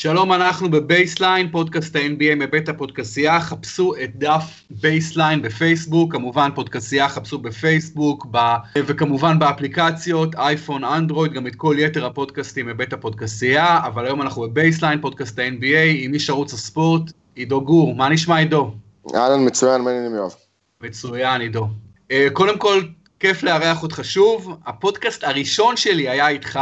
[0.00, 7.38] שלום, אנחנו בבייסליין, פודקאסט ה-NBA מבית הפודקסייה, חפשו את דף בייסליין בפייסבוק, כמובן פודקסייה חפשו
[7.38, 8.38] בפייסבוק, ב...
[8.76, 15.00] וכמובן באפליקציות, אייפון, אנדרואיד, גם את כל יתר הפודקאסטים מבית הפודקסייה, אבל היום אנחנו בבייסליין,
[15.00, 17.02] פודקאסט ה-NBA, עם איש ערוץ הספורט,
[17.34, 18.70] עידו גור, מה נשמע עידו?
[19.14, 20.34] אהלן, מצוין, מה העניינים יואב?
[20.80, 21.66] מצוין, עידו.
[22.10, 22.82] אה, קודם כל,
[23.20, 26.60] כיף לארח אותך שוב, הפודקאסט הראשון שלי היה איתך,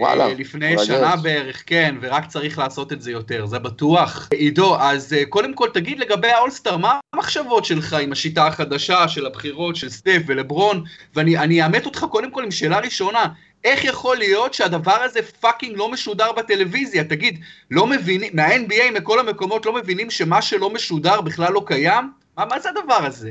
[0.00, 4.28] וואלה, אה, לפני שנה בערך, כן, ורק צריך לעשות את זה יותר, זה בטוח.
[4.32, 9.26] עידו, אז אה, קודם כל תגיד לגבי האולסטאר, מה המחשבות שלך עם השיטה החדשה של
[9.26, 13.26] הבחירות של סטף ולברון, ואני אעמת אותך קודם כל עם שאלה ראשונה,
[13.64, 17.04] איך יכול להיות שהדבר הזה fucking לא משודר בטלוויזיה?
[17.04, 17.40] תגיד,
[17.70, 22.12] לא מבינים, מה-NBA, מכל המקומות, לא מבינים שמה שלא משודר בכלל לא קיים?
[22.38, 23.30] מה, מה זה הדבר הזה?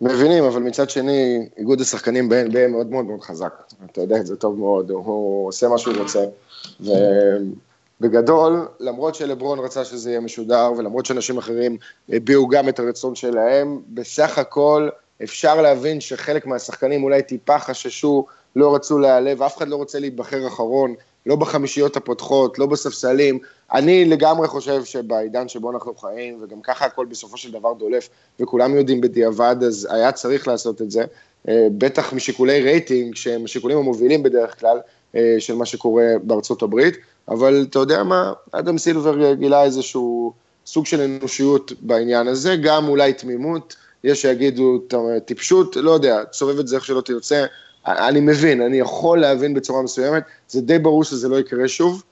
[0.00, 3.62] מבינים, אבל מצד שני, איגוד השחקנים ב-NBA מאוד מאוד מאוד חזק.
[3.92, 6.24] אתה יודע זה טוב מאוד, הוא עושה מה שהוא רוצה.
[8.00, 11.76] ובגדול, למרות שלברון רצה שזה יהיה משודר, ולמרות שאנשים אחרים
[12.08, 14.88] הביעו גם את הרצון שלהם, בסך הכל
[15.22, 20.46] אפשר להבין שחלק מהשחקנים אולי טיפה חששו, לא רצו להיעלב, אף אחד לא רוצה להיבחר
[20.46, 20.94] אחרון,
[21.28, 23.38] לא בחמישיות הפותחות, לא בספסלים.
[23.72, 28.08] אני לגמרי חושב שבעידן שבו אנחנו חיים, וגם ככה הכל בסופו של דבר דולף,
[28.40, 31.04] וכולם יודעים בדיעבד, אז היה צריך לעשות את זה.
[31.48, 34.78] אה, בטח משיקולי רייטינג, שהם השיקולים המובילים בדרך כלל,
[35.16, 36.96] אה, של מה שקורה בארצות הברית,
[37.28, 40.32] אבל אתה יודע מה, אדם סילבר גילה איזשהו
[40.66, 44.82] סוג של אנושיות בעניין הזה, גם אולי תמימות, יש שיגידו
[45.24, 47.44] טיפשות, לא יודע, תסובב את זה איך שלא תרצה,
[47.88, 52.02] אני מבין, אני יכול להבין בצורה מסוימת, זה די ברור שזה לא יקרה שוב,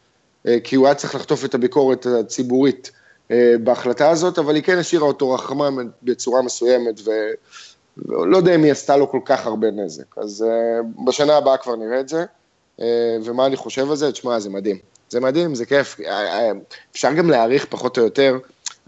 [0.46, 2.90] אה, כי הוא היה צריך לחטוף את הביקורת הציבורית
[3.30, 8.72] אה, בהחלטה הזאת, אבל היא כן השאירה אותו רחמן בצורה מסוימת, ולא יודע אם היא
[8.72, 10.18] עשתה לו כל כך הרבה נזק.
[10.18, 12.24] אז אה, בשנה הבאה כבר נראה את זה,
[13.24, 14.12] ומה אני חושב על זה?
[14.12, 14.78] תשמע, זה מדהים.
[15.10, 16.00] זה מדהים, זה כיף.
[16.92, 18.38] אפשר גם להעריך פחות או יותר.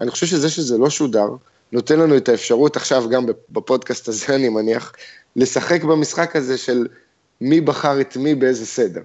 [0.00, 1.28] אני חושב שזה שזה לא שודר,
[1.72, 4.93] נותן לנו את האפשרות עכשיו, גם בפודקאסט הזה, אני מניח,
[5.37, 6.87] לשחק במשחק הזה של
[7.41, 9.03] מי בחר את מי באיזה סדר.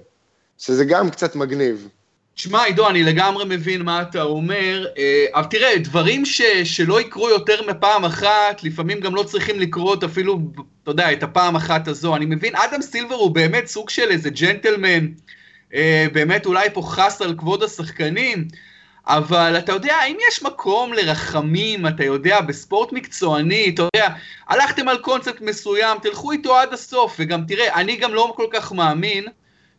[0.58, 1.88] שזה גם קצת מגניב.
[2.36, 7.30] תשמע, עידו, אני לגמרי מבין מה אתה אומר, אה, אבל תראה, דברים ש, שלא יקרו
[7.30, 10.40] יותר מפעם אחת, לפעמים גם לא צריכים לקרות אפילו,
[10.84, 12.16] אתה יודע, את הפעם אחת הזו.
[12.16, 15.08] אני מבין, אדם סילבר הוא באמת סוג של איזה ג'נטלמן,
[15.74, 18.48] אה, באמת אולי פה חס על כבוד השחקנים,
[19.08, 24.08] אבל אתה יודע, האם יש מקום לרחמים, אתה יודע, בספורט מקצועני, אתה יודע,
[24.48, 28.72] הלכתם על קונספט מסוים, תלכו איתו עד הסוף, וגם תראה, אני גם לא כל כך
[28.72, 29.26] מאמין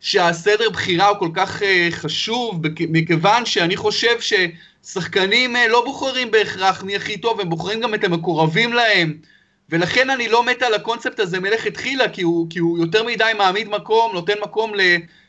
[0.00, 6.82] שהסדר בחירה הוא כל כך uh, חשוב, מכיוון שאני חושב ששחקנים uh, לא בוחרים בהכרח
[6.82, 9.18] מי הכי טוב, הם בוחרים גם את המקורבים להם,
[9.68, 14.12] ולכן אני לא מת על הקונספט הזה מלכתחילה, כי כי הוא יותר מדי מעמיד מקום,
[14.14, 14.72] נותן מקום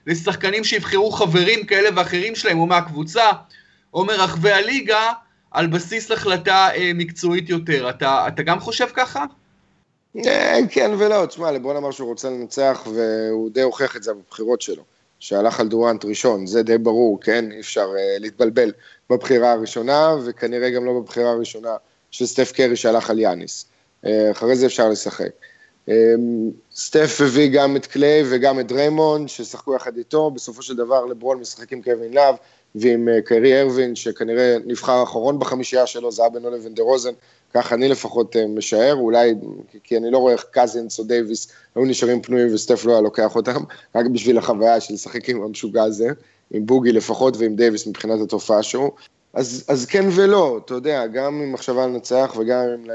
[0.07, 3.31] לשחקנים שיבחרו חברים כאלה ואחרים שלהם, או מהקבוצה.
[3.95, 5.11] או מרחבי הליגה
[5.51, 7.89] על בסיס החלטה אה, מקצועית יותר.
[7.89, 9.25] אתה, אתה גם חושב ככה?
[10.25, 14.61] אה, כן ולא, תשמע, לברון אמר שהוא רוצה לנצח, והוא די הוכיח את זה בבחירות
[14.61, 14.83] שלו,
[15.19, 17.51] שהלך על דורנט ראשון, זה די ברור, כן?
[17.51, 18.71] אי אפשר uh, להתבלבל
[19.09, 21.75] בבחירה הראשונה, וכנראה גם לא בבחירה הראשונה
[22.11, 23.65] של סטף קרי שהלך על יאניס.
[24.05, 25.31] אה, אחרי זה אפשר לשחק.
[25.87, 25.91] אה,
[26.75, 31.39] סטף הביא גם את קליי וגם את דריימון, ששחקו יחד איתו, בסופו של דבר לברון
[31.39, 32.35] משחק עם קווין לאב,
[32.75, 37.13] ועם אה, קיירי אירווינג, שכנראה נבחר אחרון בחמישייה שלו, זה היה בינו לבין דה רוזן,
[37.53, 39.33] כך אני לפחות אה, משער, אולי,
[39.83, 43.35] כי אני לא רואה איך קזינס או דייוויס היו נשארים פנויים וסטף לא היה לוקח
[43.35, 43.63] אותם,
[43.95, 46.07] רק בשביל החוויה של לשחק עם המשוגע הזה,
[46.51, 48.91] עם בוגי לפחות ועם דייוויס מבחינת התופעה שהוא.
[49.33, 52.85] אז, אז כן ולא, אתה יודע, גם עם מחשבה לנצח וגם עם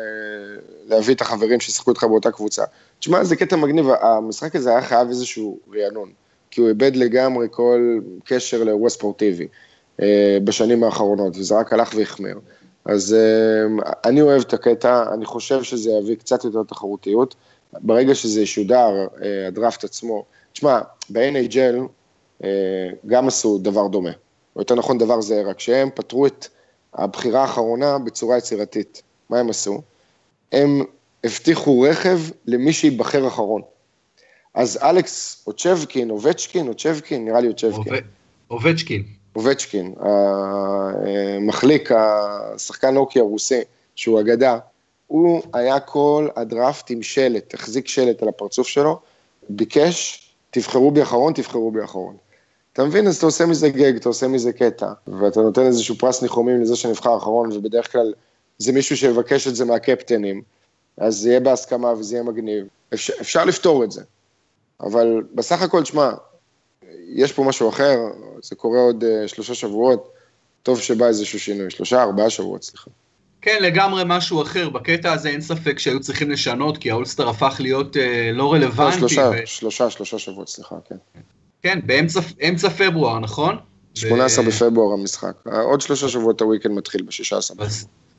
[0.87, 2.65] להביא את החברים שישחקו איתך באותה קבוצה.
[2.99, 6.13] תשמע, זה קטע מגניב, המשחק הזה היה חייב איזשהו רענון,
[6.51, 9.49] כי הוא איבד לגמרי כל קשר לאירוע ספורטיבי.
[10.03, 12.39] אה, בשנים האחרונות, וזה רק הלך והחמיר.
[12.85, 17.35] אז אה, אני אוהב את הקטע, אני חושב שזה יביא קצת יותר תחרותיות.
[17.73, 20.81] ברגע שזה ישודר, אה, הדראפט עצמו, תשמע,
[21.11, 21.77] ב-NHL
[23.07, 24.11] גם עשו דבר דומה,
[24.57, 26.47] או יותר נכון דבר זהה, רק שהם פתרו את
[26.95, 29.03] הבחירה האחרונה בצורה יצירתית.
[29.31, 29.83] מה הם עשו?
[30.53, 30.85] הם
[31.25, 33.63] הבטיחו רכב למי שייבחר אחרון.
[34.55, 37.95] אז אלכס אוצ'בקין, אובצ'קין, אוצ'בקין, נראה לי אוצ'בקין.
[38.51, 39.20] אובצ'קין.
[39.37, 39.95] אובצ'קין,
[41.39, 43.61] המחליק, השחקן הוקי הרוסי,
[43.95, 44.59] שהוא אגדה,
[45.07, 49.01] הוא היה כל הדראפט עם שלט, החזיק שלט על הפרצוף שלו,
[49.49, 52.17] ביקש, תבחרו בי אחרון, תבחרו בי אחרון.
[52.73, 53.07] אתה מבין?
[53.07, 56.77] אז אתה עושה מזה גג, אתה עושה מזה קטע, ואתה נותן איזשהו פרס ניחומים לזה
[56.77, 58.15] שנבחר אחרון, ובדרך כלל
[58.59, 60.43] זה מישהו שיבקש את זה מהקפטנים,
[60.97, 62.67] אז זה יהיה בהסכמה וזה יהיה מגניב.
[62.95, 64.03] אפשר, אפשר לפתור את זה.
[64.81, 66.11] אבל בסך הכל, שמע,
[67.15, 67.99] יש פה משהו אחר,
[68.43, 70.13] זה קורה עוד uh, שלושה שבועות,
[70.63, 72.91] טוב שבא איזשהו שינוי, שלושה, ארבעה שבועות, סליחה.
[73.43, 74.69] כן, לגמרי משהו אחר.
[74.69, 78.99] בקטע הזה אין ספק שהיו צריכים לשנות, כי האולסטר הפך להיות אה, לא רלוונטי.
[78.99, 79.47] שלושה, ו...
[79.47, 80.97] שלושה, שלושה שבועות, סליחה, כן.
[81.63, 83.57] כן, באמצע פברואר, נכון?
[83.95, 84.49] 18 ו...
[84.49, 85.33] בפברואר המשחק.
[85.45, 87.69] עוד שלושה שבועות ה weekend מתחיל ב-16 בפברואר.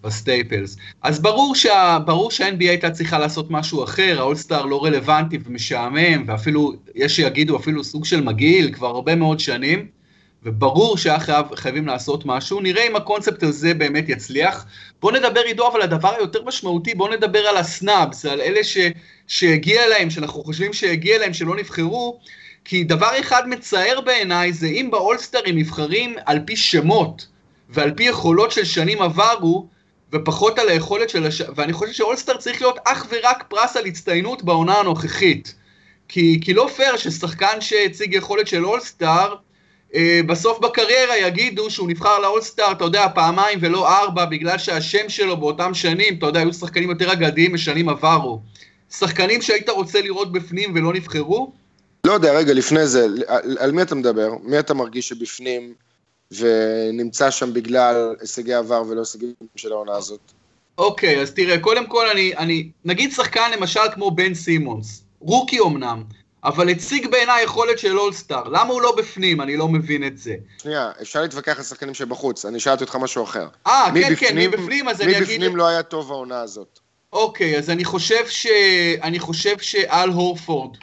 [0.04, 0.78] בסטייפלס.
[1.02, 6.74] אז ברור, שה, ברור שה-NBA הייתה צריכה לעשות משהו אחר, האולסטאר לא רלוונטי ומשעמם, ואפילו,
[6.96, 9.88] יש שיגידו אפילו סוג של מגעיל כבר הרבה מאוד שנים,
[10.44, 14.66] וברור שהיה חייב, חייבים לעשות משהו, נראה אם הקונספט הזה באמת יצליח.
[15.02, 18.78] בואו נדבר עידו, אבל הדבר היותר משמעותי, בואו נדבר על ה snubs, על אלה ש,
[19.28, 22.20] שהגיע להם, שאנחנו חושבים שהגיע להם, שלא נבחרו,
[22.66, 27.28] כי דבר אחד מצער בעיניי זה אם באולסטרים נבחרים על פי שמות
[27.70, 29.68] ועל פי יכולות של שנים עברו,
[30.14, 31.42] ופחות על היכולת של הש...
[31.56, 35.56] ואני חושב שאולסטאר צריך להיות אך ורק פרס על הצטיינות בעונה הנוכחית.
[36.08, 39.36] כי, כי לא פייר ששחקן שהציג יכולת של אולסטאר,
[39.96, 45.38] אה, בסוף בקריירה יגידו שהוא נבחר לאולסטאר, אתה יודע, פעמיים ולא ארבע, בגלל שהשם שלו
[45.38, 48.42] באותם שנים, אתה יודע, היו שחקנים יותר אגדיים משנים עברו.
[48.92, 51.52] שחקנים שהיית רוצה לראות בפנים ולא נבחרו?
[52.08, 54.30] לא יודע, רגע, לפני זה, על, על מי אתה מדבר?
[54.44, 55.74] מי אתה מרגיש שבפנים
[56.32, 60.20] ונמצא שם בגלל הישגי עבר ולא הישגים של העונה הזאת.
[60.78, 65.60] אוקיי, okay, אז תראה, קודם כל אני, אני, נגיד שחקן למשל כמו בן סימונס, רוקי
[65.60, 66.04] אמנם,
[66.44, 69.42] אבל הציג בעיניי יכולת של אולסטאר, למה הוא לא בפנים?
[69.42, 70.36] אני לא מבין את זה.
[70.62, 73.48] שנייה, אפשר להתווכח על שחקנים שבחוץ, אני שאלתי אותך משהו אחר.
[73.68, 75.28] אה, כן, בפנים, כן, מי בפנים, אז אני אגיד...
[75.28, 76.80] מי בפנים לא היה טוב העונה הזאת?
[77.14, 78.48] אוקיי, אז אני חושב ש...
[79.04, 80.78] אני חושב שאל הורפורד,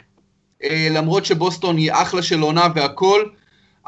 [0.63, 3.29] אה, למרות שבוסטון היא אחלה של עונה והכל,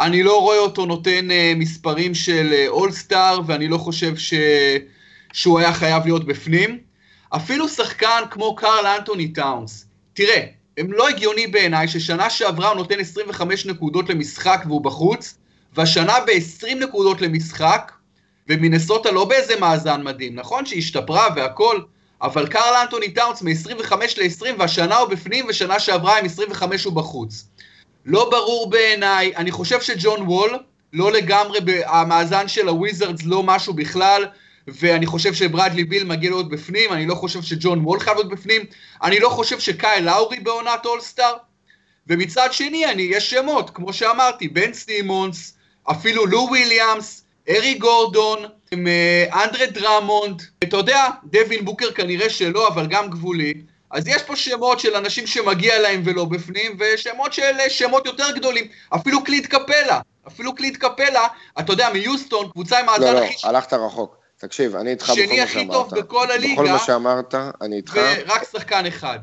[0.02, 4.34] אני לא רואה אותו נותן uh, מספרים של אולסטאר, uh, ואני לא חושב ש...
[5.34, 6.80] שהוא היה חייב להיות בפנים.
[7.30, 10.46] אפילו שחקן כמו קארל אנטוני טאונס, תראה,
[10.78, 15.38] הם לא הגיוני בעיניי ששנה שעברה הוא נותן 25 נקודות למשחק והוא בחוץ,
[15.74, 17.92] והשנה ב-20 נקודות למשחק,
[18.50, 21.80] ומינסוטה לא באיזה מאזן מדהים, נכון שהיא השתפרה והכל,
[22.22, 27.46] אבל קארל אנטוני טאונס מ-25 ל-20 והשנה הוא בפנים ושנה שעברה עם 25 הוא בחוץ.
[28.06, 30.60] לא ברור בעיניי, אני חושב שג'ון וול,
[30.94, 34.26] לא לגמרי, המאזן של הוויזרדס לא משהו בכלל,
[34.68, 38.62] ואני חושב שברדלי ביל מגיע להיות בפנים, אני לא חושב שג'ון וול חייב להיות בפנים,
[39.04, 41.34] אני לא חושב שקייל לאורי בעונת אולסטאר,
[42.08, 48.40] ומצד שני, אני, יש שמות, כמו שאמרתי, בן סימונס, אפילו לו וויליאמס, אריק גורדון,
[48.74, 53.54] אה, אנדרה דרמונד, אתה יודע, דווין בוקר כנראה שלא, אבל גם גבולי,
[53.92, 58.68] אז יש פה שמות של אנשים שמגיע להם ולא בפנים, ושמות של שמות יותר גדולים.
[58.96, 61.28] אפילו קלינט קפלה, אפילו קלינט קפלה,
[61.60, 64.18] אתה יודע, מיוסטון, קבוצה עם מאזן לא, לא, הלכת רחוק.
[64.38, 65.30] תקשיב, אני איתך בכל מה שאמרת.
[65.30, 66.54] שני הכי טוב בכל הליגה.
[66.54, 68.00] בכל מה שאמרת, אני איתך.
[68.28, 69.20] ורק שחקן אחד.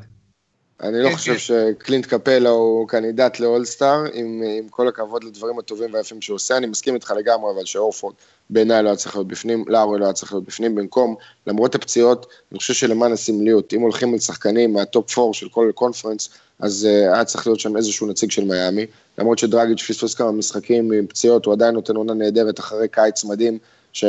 [0.83, 1.39] אני לא כן, חושב כן.
[1.39, 6.67] שקלינט קפלה הוא קנדידט לאולסטאר, עם, עם כל הכבוד לדברים הטובים והיפים שהוא עושה, אני
[6.67, 8.13] מסכים איתך לגמרי, אבל שאורפורד
[8.49, 11.15] בעיניי לא היה צריך להיות בפנים, לאורי לא היה צריך להיות בפנים, במקום,
[11.47, 16.29] למרות הפציעות, אני חושב שלמען הסמליות, אם הולכים על שחקנים מהטופ 4 של כל קונפרנס,
[16.59, 18.85] אז uh, היה צריך להיות שם איזשהו נציג של מיאמי,
[19.17, 23.57] למרות שדרגיץ' פספוס כמה משחקים עם פציעות, הוא עדיין נותן עונה נהדרת אחרי קיץ מדהים,
[23.93, 24.05] ש...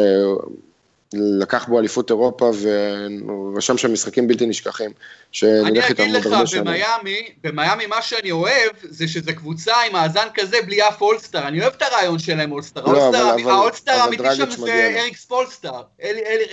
[1.14, 2.50] לקח בו אליפות אירופה
[3.52, 4.90] ורשם שם משחקים בלתי נשכחים,
[5.32, 6.68] שנלך איתם עוד הרבה שנים.
[6.68, 10.88] אני אגיד לך, במיאמי, במיאמי מה שאני אוהב, זה שזה קבוצה עם מאזן כזה בלי
[10.88, 11.48] אף אולסטאר.
[11.48, 12.84] אני אוהב את הרעיון שלהם אולסטאר.
[12.84, 13.10] לא,
[13.50, 15.82] האולסטאר האמיתי שם זה אריק ספולסטאר.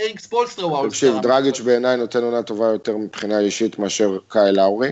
[0.01, 1.09] אריק ספולסטר הוא האולסטאר.
[1.09, 4.91] תקשיב, דרגיץ' בעיניי נותן עונה טובה יותר מבחינה אישית מאשר קייל לאורי.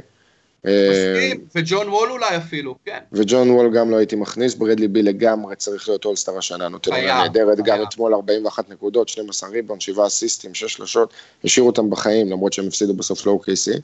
[0.66, 3.00] מסכים, אה, וג'ון וול אולי אפילו, כן.
[3.12, 7.06] וג'ון וול גם לא הייתי מכניס, ברדלי ביל לגמרי צריך להיות אולסטאר השנה, נותן עונה
[7.06, 12.54] נהדרת, גם אתמול 41 נקודות, 12 ריבאונד, 7 אסיסטים, 6 שלושות, השאירו אותם בחיים, למרות
[12.54, 13.80] שהם הפסידו בסוף ל-OKC.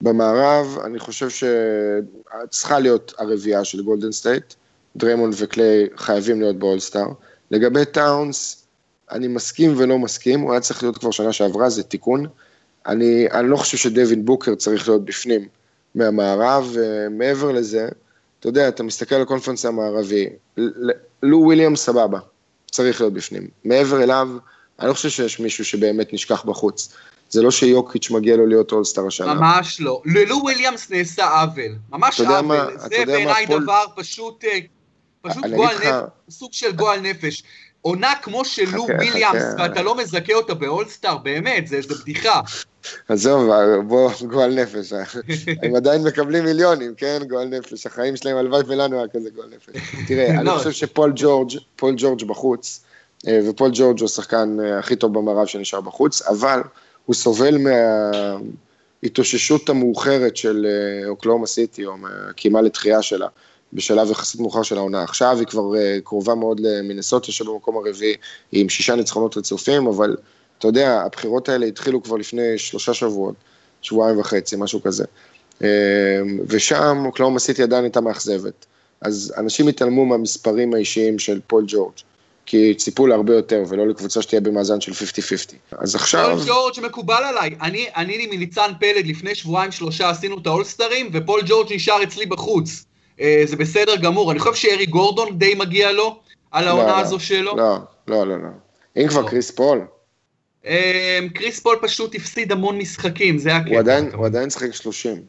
[0.00, 4.54] במערב, אני חושב שצריכה להיות הרביעייה של גולדן סטייט,
[4.96, 7.06] דריימון וקליי חייבים להיות באולסטאר.
[7.50, 8.66] לגבי טאונס,
[9.10, 12.26] אני מסכים ולא מסכים, הוא היה צריך להיות כבר שנה שעברה, זה תיקון.
[12.86, 15.48] אני, אני לא חושב שדווין בוקר צריך להיות בפנים.
[15.94, 17.88] מהמערב, ומעבר לזה,
[18.40, 20.28] אתה יודע, אתה מסתכל על ה conference המערבי,
[21.22, 22.18] לו וויליאמס סבבה,
[22.70, 23.48] צריך להיות בפנים.
[23.64, 24.28] מעבר אליו,
[24.80, 26.94] אני לא חושב שיש מישהו שבאמת נשכח בחוץ.
[27.30, 29.34] זה לא שיוקיץ' מגיע לו להיות אולסטאר השנה.
[29.34, 30.02] ממש לא.
[30.04, 31.72] ללו וויליאמס נעשה עוול.
[31.90, 32.40] ממש עוול.
[32.40, 33.62] מה, זה בעיניי פול...
[33.62, 34.58] דבר פשוט, אה,
[35.22, 37.42] פשוט גועל נפש, סוג של גועל נפש.
[37.82, 42.40] עונה כמו של לו וויליאמס, ואתה לא מזכה אותה באולסטאר, באמת, זה, זה בדיחה.
[43.08, 43.50] עזוב,
[43.86, 44.92] בוא, גועל נפש.
[45.62, 47.18] הם עדיין מקבלים מיליונים, כן?
[47.28, 47.86] גועל נפש.
[47.86, 49.82] החיים שלהם, הלוואי ולנו היה כזה גועל נפש.
[50.08, 50.58] תראה, אני לא.
[50.58, 52.84] חושב שפול ג'ורג', פול ג'ורג' בחוץ,
[53.28, 56.60] אה, ופול ג'ורג' הוא השחקן אה, הכי טוב במערב שנשאר בחוץ, אבל
[57.06, 57.58] הוא סובל
[59.02, 63.26] מההתאוששות המאוחרת של אה, אוקלהומה סיטי, או מהקימה לתחייה שלה.
[63.72, 65.02] בשלב יחסית מאוחר של העונה.
[65.02, 68.14] עכשיו היא כבר אה, קרובה מאוד למינסוטה שבמקום הרביעי,
[68.52, 70.16] עם שישה ניצחונות רצופים, אבל
[70.58, 73.34] אתה יודע, הבחירות האלה התחילו כבר לפני שלושה שבועות,
[73.82, 75.04] שבועיים וחצי, משהו כזה.
[75.58, 75.62] אה,
[76.46, 78.66] ושם אוקלהומה סיטי עדיין הייתה מאכזבת.
[79.00, 81.94] אז אנשים התעלמו מהמספרים האישיים של פול ג'ורג'.
[82.46, 84.94] כי ציפו להרבה יותר, ולא לקבוצה שתהיה במאזן של 50-50.
[85.78, 86.36] אז עכשיו...
[86.36, 87.56] פול ג'ורג' מקובל עליי.
[87.62, 92.84] אני, אני וניצן פלד לפני שבועיים שלושה עשינו את האולסטרים, ופול ג'ורג' נשאר אצלי בחוץ.
[93.20, 94.32] אה, זה בסדר גמור.
[94.32, 97.56] אני חושב שאריק גורדון די מגיע לו על העונה לא, הזו שלו.
[97.56, 97.76] לא,
[98.08, 98.48] לא, לא, לא.
[98.96, 99.28] אם כבר לא.
[99.28, 99.80] קריס פול.
[100.66, 103.70] אה, קריס פול פשוט הפסיד המון משחקים, זה הקטע.
[104.14, 105.22] הוא עדיין שחק 30.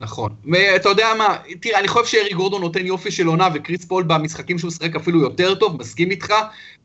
[0.00, 0.34] נכון.
[0.52, 4.58] ואתה יודע מה, תראה, אני חושב שאריק גורדון נותן יופי של עונה, וקריס פול במשחקים
[4.58, 6.34] שהוא משחק אפילו יותר טוב, מסכים איתך.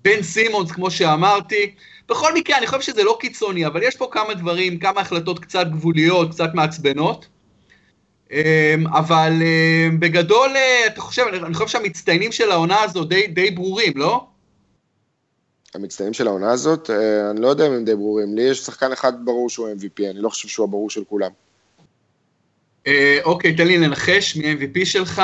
[0.03, 1.75] בן סימונס, כמו שאמרתי.
[2.09, 5.67] בכל מקרה, אני חושב שזה לא קיצוני, אבל יש פה כמה דברים, כמה החלטות קצת
[5.67, 7.27] גבוליות, קצת מעצבנות.
[8.31, 13.51] אמ, אבל אמ, בגדול, אה, אתה חושב, אני חושב שהמצטיינים של העונה הזו די, די
[13.51, 14.25] ברורים, לא?
[15.75, 18.35] המצטיינים של העונה הזאת, אה, אני לא יודע אם הם די ברורים.
[18.35, 21.31] לי יש שחקן אחד ברור שהוא MVP, אני לא חושב שהוא הברור של כולם.
[22.87, 25.21] אה, אוקיי, תן לי לנחש מי mvp שלך.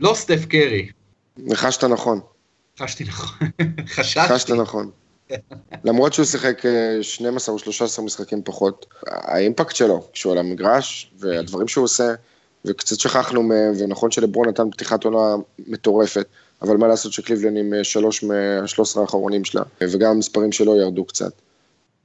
[0.00, 0.88] לא סטף קרי.
[1.36, 2.20] ניחשת נכון.
[2.80, 3.38] ניחשתי נכון.
[3.94, 4.32] חשבתי.
[4.32, 4.90] ניחשת נכון.
[5.84, 6.62] למרות שהוא שיחק
[7.02, 12.14] 12 אה, או 13 משחקים פחות, האימפקט שלו, כשהוא על המגרש, והדברים שהוא עושה,
[12.64, 16.26] וקצת שכחנו מהם, ונכון שלברון נתן פתיחת עונה מטורפת,
[16.62, 21.04] אבל מה לעשות שקליבלן עם אה, שלוש מהשלוש עשרה האחרונים שלה, וגם המספרים שלו ירדו
[21.04, 21.32] קצת,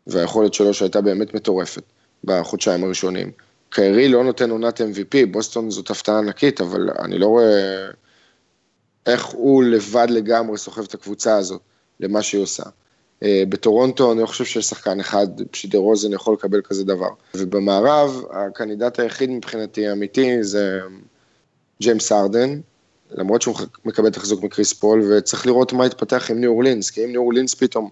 [0.07, 1.83] והיכולת שלו שהייתה באמת מטורפת
[2.23, 3.31] בחודשיים הראשונים.
[3.69, 7.89] קיירי לא נותן עונת MVP, בוסטון זאת הפתעה ענקית, אבל אני לא רואה
[9.05, 11.61] איך הוא לבד לגמרי סוחב את הקבוצה הזאת
[11.99, 12.63] למה שהיא עושה.
[13.23, 17.09] אה, בטורונטו אני לא חושב שיש שחקן אחד שדה רוזן יכול לקבל כזה דבר.
[17.35, 20.79] ובמערב, הקנדידט היחיד מבחינתי האמיתי זה
[21.81, 22.59] ג'יימס ארדן,
[23.11, 23.55] למרות שהוא
[23.85, 27.53] מקבל חיזוק מקריס פול, וצריך לראות מה יתפתח עם ניו אורלינס, כי אם ניו אורלינס
[27.53, 27.89] פתאום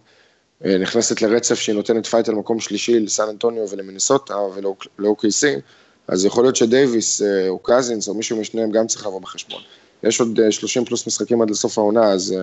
[0.65, 5.59] אה, נכנסת לרצף שהיא נותנת fight על מקום שלישי לסן אנטוניו ולמינסוטה ול-OKC,
[6.07, 9.61] אז יכול להיות שדייוויס אה, או קזינס או מישהו משניהם גם צריך לבוא בחשבון.
[10.03, 12.35] יש עוד 30 אה, פלוס משחקים עד לסוף העונה, אז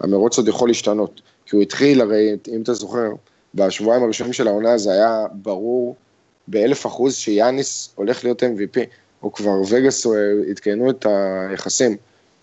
[0.00, 1.20] המרוץ עוד יכול להשתנות.
[1.50, 3.08] כי הוא התחיל, הרי, אם אתה זוכר,
[3.54, 5.96] בשבועיים הראשונים של העונה זה היה ברור
[6.48, 8.80] באלף אחוז שיאניס הולך להיות MVP,
[9.22, 10.06] או כבר וגאס
[10.50, 11.06] תיקנו את
[11.50, 11.96] היחסים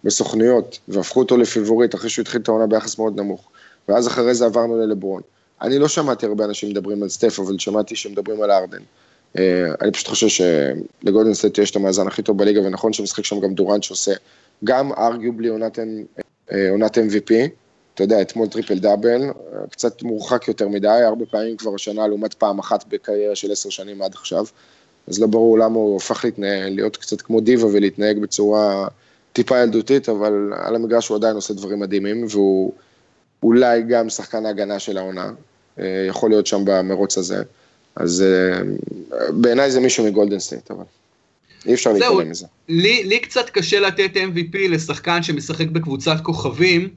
[0.03, 3.49] בסוכנויות, והפכו אותו לפיבוריט אחרי שהוא התחיל את העונה ביחס מאוד נמוך.
[3.89, 5.21] ואז אחרי זה עברנו ללברון.
[5.61, 8.81] אני לא שמעתי הרבה אנשים מדברים על סטף, אבל שמעתי שמדברים על ארדן.
[9.37, 13.39] אה, אני פשוט חושב שלגולדן סטייט יש את המאזן הכי טוב בליגה, ונכון שמשחק שם
[13.39, 14.13] גם דורנט שעושה
[14.63, 15.79] גם arguably עונת,
[16.51, 17.33] אה, MVP,
[17.97, 19.21] אתה יודע, אתמול טריפל דאבל,
[19.71, 24.01] קצת מורחק יותר מדי, הרבה פעמים כבר השנה לעומת פעם אחת בקריירה של עשר שנים
[24.01, 24.45] עד עכשיו,
[25.07, 28.87] אז לא ברור למה הוא הפך להתנהל, להיות קצת כמו דיווה ולהתנהג בצורה
[29.33, 32.73] טיפה ילדותית, אבל על המגרש הוא עדיין עושה דברים מדהימים, והוא
[33.43, 35.31] אולי גם שחקן ההגנה של העונה,
[35.79, 37.43] אה, יכול להיות שם במרוץ הזה.
[37.95, 38.61] אז אה,
[39.29, 40.83] בעיניי זה מישהו מגולדן סטייט, אבל
[41.65, 42.45] אי אפשר להתקדם מזה.
[42.69, 46.89] לי, לי קצת קשה לתת MVP לשחקן שמשחק בקבוצת כוכבים,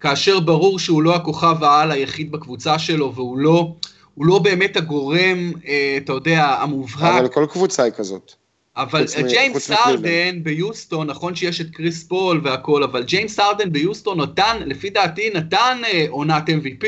[0.00, 3.74] כאשר ברור שהוא לא הכוכב העל היחיד בקבוצה שלו, והוא לא,
[4.18, 7.20] לא באמת הגורם, אה, אתה יודע, המובהק.
[7.20, 8.32] אבל כל קבוצה היא כזאת.
[8.76, 14.56] אבל ג'יימס ארדן ביוסטון, נכון שיש את קריס פול והכל, אבל ג'יימס ארדן ביוסטון נתן,
[14.66, 16.86] לפי דעתי, נתן אה, עונת MVP.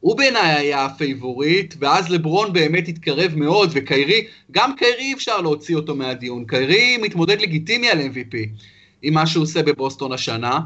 [0.00, 5.76] הוא בעיניי היה ה favorite, ואז לברון באמת התקרב מאוד, וקיירי, גם קיירי אפשר להוציא
[5.76, 6.44] אותו מהדיון.
[6.46, 8.36] קיירי מתמודד לגיטימי על MVP
[9.02, 10.60] עם מה שהוא עושה בבוסטון השנה.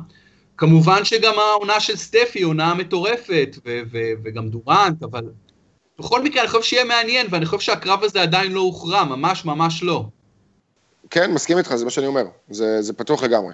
[0.58, 5.24] כמובן שגם העונה של סטפי היא עונה מטורפת, ו- ו- וגם דורנט, אבל
[5.98, 9.82] בכל מקרה אני חושב שיהיה מעניין, ואני חושב שהקרב הזה עדיין לא הוכרע, ממש ממש
[9.82, 10.04] לא.
[11.10, 12.24] כן, מסכים איתך, זה מה שאני אומר.
[12.50, 13.52] זה, זה פתוח לגמרי.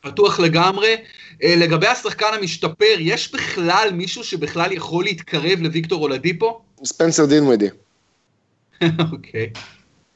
[0.00, 0.96] פתוח לגמרי.
[1.42, 6.60] אה, לגבי השחקן המשתפר, יש בכלל מישהו שבכלל יכול להתקרב לוויקטור אולדיפו?
[6.84, 7.68] ספנסר דינווידי.
[9.12, 9.50] אוקיי.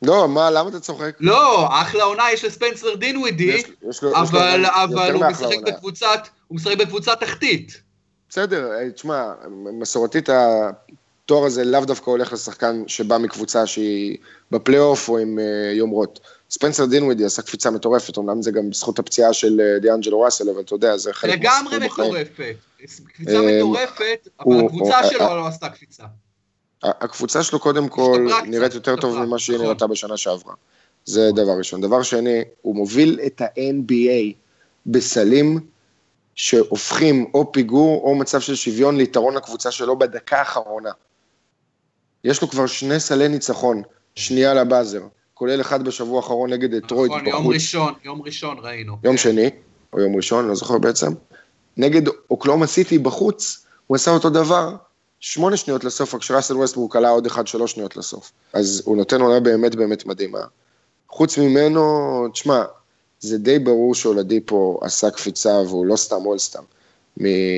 [0.03, 1.17] לא, מה, למה אתה צוחק?
[1.21, 3.63] לא, אחלה עונה יש לספנסר דינווידי,
[4.15, 7.81] אבל, אבל הוא משחק בקבוצת, הוא משחק בקבוצה תחתית.
[8.29, 9.33] בסדר, אה, תשמע,
[9.81, 14.17] מסורתית התואר הזה לאו דווקא הולך לשחקן שבא מקבוצה שהיא
[14.51, 15.43] בפלייאוף או עם uh,
[15.77, 16.21] יומרות.
[16.51, 20.61] ספנסר דינווידי עשה קפיצה מטורפת, אמנם זה גם בזכות הפציעה של אה, דיאנג'לו ראסל, אבל
[20.61, 22.55] אתה יודע, זה חלק לגמרי מטורפת.
[23.13, 26.05] קפיצה מטורפת, אבל הקבוצה שלו לא עשתה קפיצה.
[26.83, 29.67] הקבוצה שלו קודם כל נראית יותר טוב ממה שהיא נכון.
[29.67, 30.55] נראתה בשנה שעברה.
[31.05, 31.31] זה.
[31.33, 31.81] דבר ראשון.
[31.81, 34.35] דבר שני, הוא מוביל את ה-NBA
[34.87, 35.61] בסלים
[36.35, 40.91] שהופכים או פיגור או מצב של שוויון ליתרון לקבוצה שלו בדקה האחרונה.
[42.25, 43.83] יש לו כבר שני סלי ניצחון,
[44.15, 45.03] שנייה לבאזר.
[45.35, 47.35] כולל אחד בשבוע האחרון נגד דטרויט נכון, בחוץ.
[47.35, 48.97] נכון, יום ראשון, יום ראשון ראינו.
[49.05, 49.23] יום כן.
[49.23, 49.51] שני,
[49.93, 51.13] או יום ראשון, לא זוכר בעצם.
[51.77, 54.77] נגד אוקלאומה סיטי בחוץ, הוא עשה אותו דבר,
[55.21, 58.33] שמונה שניות לסוף, רק שראסל ווסטבורק עלה עוד אחד שלוש שניות לסוף.
[58.53, 60.43] אז הוא נותן עונה באמת באמת מדהימה.
[61.09, 62.65] חוץ ממנו, תשמע,
[63.21, 66.61] זה די ברור שהולדי פה עשה קפיצה והוא לא סתם אולסטאר.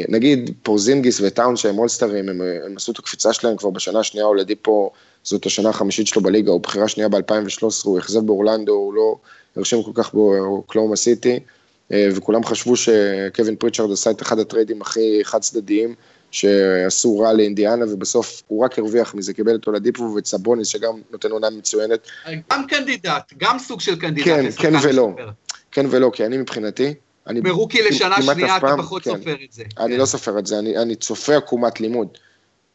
[0.09, 4.55] נגיד פורזינגיס וטאון שהם אולסטרים, הם, הם עשו את הקפיצה שלהם כבר בשנה השנייה, הולדי
[4.63, 4.91] פה,
[5.23, 9.17] זאת השנה החמישית שלו בליגה, הוא בחירה שנייה ב-2013, הוא אכזב באורלנדו, הוא לא
[9.57, 11.41] הרשים כל כך בקלאומה סיטי,
[11.93, 15.95] אה, וכולם חשבו שקווין פריצ'רד עשה את אחד הטריידים הכי חד צדדיים,
[16.33, 21.31] שעשו רע לאינדיאנה, ובסוף הוא רק הרוויח מזה, קיבל את אולדיפו ואת סבוניס, שגם נותן
[21.31, 22.07] עונה מצוינת.
[22.53, 24.27] גם קנדידט, גם סוג של קנדידט.
[24.27, 25.11] כן, כן ולא.
[25.71, 26.95] כן ולא, כי אני מבחינתי...
[27.27, 29.63] אני מ rookie לשנה שנייה אתה פחות כן, סופר את זה.
[29.79, 30.01] אני כן.
[30.01, 32.09] לא סופר את זה, אני, אני צופה עקומת לימוד.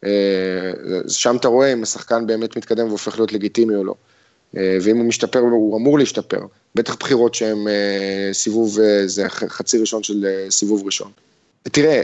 [0.03, 0.71] אה,
[1.07, 3.95] שם אתה רואה אם השחקן באמת מתקדם והופך להיות לגיטימי או לא.
[4.57, 6.45] אה, ואם הוא משתפר, הוא אמור להשתפר.
[6.75, 11.11] בטח בחירות שהן אה, סיבוב, זה חצי ראשון של סיבוב ראשון.
[11.63, 12.01] תראה,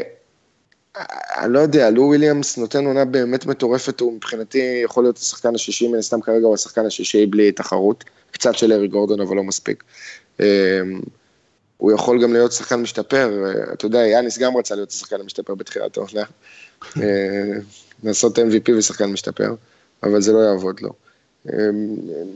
[1.37, 5.87] אני לא יודע, לו וויליאמס נותן עונה באמת מטורפת, הוא מבחינתי יכול להיות השחקן השישי,
[5.87, 9.83] מן הסתם כרגע הוא השחקן השישי בלי תחרות, קצת של ארי גורדון אבל לא מספיק.
[11.77, 15.97] הוא יכול גם להיות שחקן משתפר, אתה יודע, יאניס גם רצה להיות השחקן המשתפר בתחילת
[15.97, 16.23] העונה.
[18.03, 19.55] לעשות MVP ושחקן משתפר,
[20.03, 20.93] אבל זה לא יעבוד לו.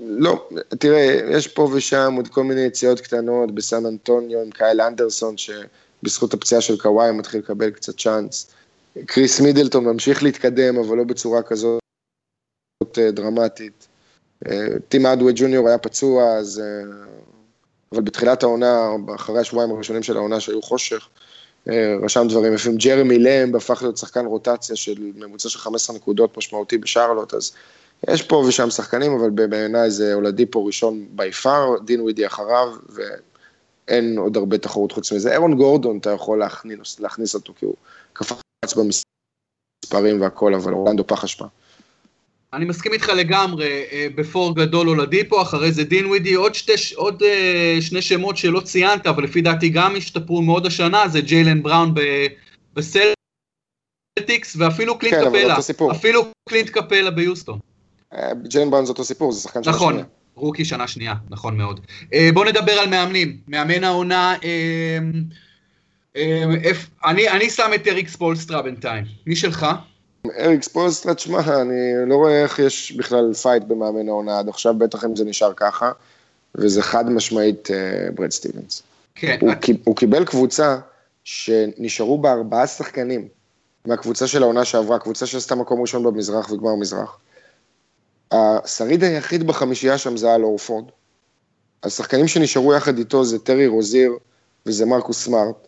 [0.07, 0.49] לא,
[0.79, 5.35] תראה, יש פה ושם עוד כל מיני יציאות קטנות בסן אנטוניו עם קייל אנדרסון,
[6.01, 8.51] שבזכות הפציעה של קוואי מתחיל לקבל קצת צ'אנס.
[9.05, 11.79] קריס מידלטון ממשיך להתקדם, אבל לא בצורה כזאת
[13.13, 13.87] דרמטית.
[14.89, 16.61] טים אדווי ג'וניור היה פצוע, אז
[17.91, 21.07] אבל בתחילת העונה, אחרי השבועיים הראשונים של העונה שהיו חושך,
[21.69, 22.77] אה, רשם דברים יפים.
[22.77, 27.51] ג'רמי למב הפך להיות שחקן רוטציה של ממוצע של 15 נקודות משמעותי בשרלוט, אז
[28.09, 32.67] יש פה ושם שחקנים, אבל בעיניי זה הולדי פה ראשון בי פאר, דין ווידי אחריו,
[33.87, 35.31] ואין עוד הרבה תחרות חוץ מזה.
[35.31, 37.75] אירון גורדון, אתה יכול להכניס, להכניס אותו, כי הוא
[38.13, 41.45] קפץ במספרים והכל, אבל אורלנדו פח אשפה.
[42.53, 47.23] אני מסכים איתך לגמרי, אה, בפור גדול הולדיפו, אחרי זה דין ווידי, עוד, שתי, עוד
[47.23, 47.25] uh,
[47.81, 51.93] שני שמות שלא ציינת, אבל לפי דעתי גם השתפרו מאוד השנה, זה ג'יילן בראון
[52.73, 55.57] בסלטיקס, ואפילו קלינט כן, קפלה,
[55.91, 57.59] אפילו קלינט קפלה ביוסטון.
[58.13, 60.05] אה, ג'יילן בראון זה אותו סיפור, זה שחקן שנה נכון, שנייה.
[60.05, 61.79] נכון, rookie שנה שנייה, נכון מאוד.
[62.03, 64.43] אה, בואו נדבר על מאמנים, מאמן העונה, אה,
[66.17, 66.17] אה,
[67.05, 69.65] אני, אני שם את אריק ספולסטרה בינתיים, מי שלך?
[70.39, 75.05] אריק ספולסטרה, תשמע, אני לא רואה איך יש בכלל fight במאמן העונה עד עכשיו, בטח
[75.05, 75.91] אם זה נשאר ככה,
[76.55, 78.83] וזה חד משמעית uh, ברד סטיבנס.
[79.15, 79.37] כן.
[79.41, 79.65] הוא, את...
[79.83, 80.77] הוא קיבל קבוצה
[81.23, 83.27] שנשארו בה ארבעה שחקנים
[83.85, 87.17] מהקבוצה של העונה שעברה, קבוצה שעשתה מקום ראשון במזרח וגמר מזרח.
[88.31, 90.85] השריד היחיד בחמישייה שם זה היה אורפורד.
[91.83, 94.11] השחקנים שנשארו יחד איתו זה טרי רוזיר
[94.65, 95.67] וזה מרקוס סמארט,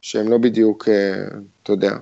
[0.00, 1.92] שהם לא בדיוק, uh, אתה יודע,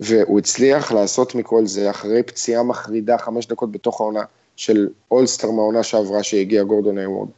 [0.00, 4.22] והוא הצליח לעשות מכל זה אחרי פציעה מחרידה חמש דקות בתוך העונה
[4.56, 7.28] של אולסטר מהעונה שעברה שהגיע גורדון איי-וורד.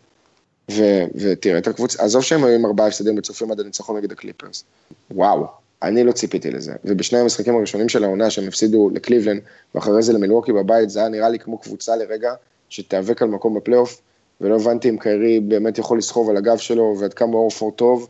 [1.15, 4.65] ותראה את הקבוצה, עזוב שהם היו עם ארבעה הפסדים בצופים עד הניצחון נגד הקליפרס.
[5.11, 5.47] וואו,
[5.83, 6.73] אני לא ציפיתי לזה.
[6.85, 9.41] ובשני המשחקים הראשונים של העונה שהם הפסידו לקליבלנד,
[9.75, 12.35] ואחרי זה למילווקי בבית, זה היה נראה לי כמו קבוצה לרגע
[12.69, 14.01] שתיאבק על מקום בפלייאוף,
[14.41, 18.09] ולא הבנתי אם קיירי באמת יכול לסחוב על הגב שלו, ועד כמה אורפורד טוב,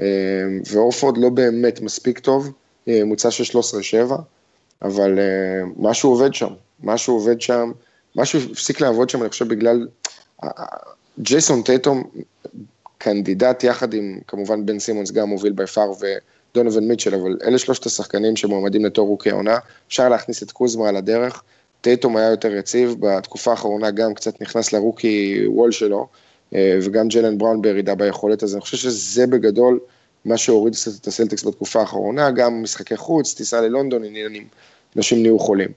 [0.00, 0.06] אה,
[0.72, 2.52] ואורפורד לא באמת מספיק טוב.
[2.88, 3.58] ממוצע של
[4.10, 4.12] 13-7,
[4.82, 7.72] אבל uh, משהו עובד שם, משהו עובד שם,
[8.16, 9.88] משהו הפסיק לעבוד שם, אני חושב, בגלל...
[11.20, 12.04] ג'ייסון טייטום,
[12.98, 15.92] קנדידט יחד עם, כמובן, בן סימונס גם מוביל by far
[16.52, 19.58] ודונובין מיטשל, אבל אלה שלושת השחקנים שמועמדים לתואר rookie העונה,
[19.88, 21.42] אפשר להכניס את קוזמה על הדרך.
[21.80, 26.06] טייטום היה יותר יציב, בתקופה האחרונה גם קצת נכנס ל rookie wall שלו,
[26.54, 29.80] אה, וגם ג'לן בראון בירידה ביכולת, אז אני חושב שזה בגדול
[30.24, 34.46] מה שהוריד את הסלטיקס בתקופה האחרונה, גם משחקי חוץ, טיסה ללונדון, עניינים,
[34.96, 35.70] אנשים נהיו חולים.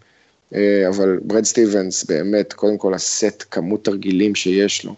[0.55, 4.95] אה, אבל ברד סטיבנס, באמת, קודם כל הסט, כמות תרגילים שיש לו,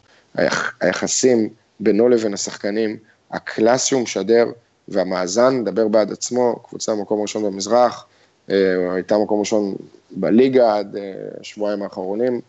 [0.82, 2.98] היחסים בינו לבין השחקנים,
[3.32, 4.46] הקלאס שהוא משדר
[4.88, 8.06] והמאזן, מדבר בעד עצמו, קבוצה במקום ראשון במזרח,
[8.50, 9.76] אה, הייתה מקום ראשון
[10.12, 12.42] בליגה עד אה, השבועיים האחרונים,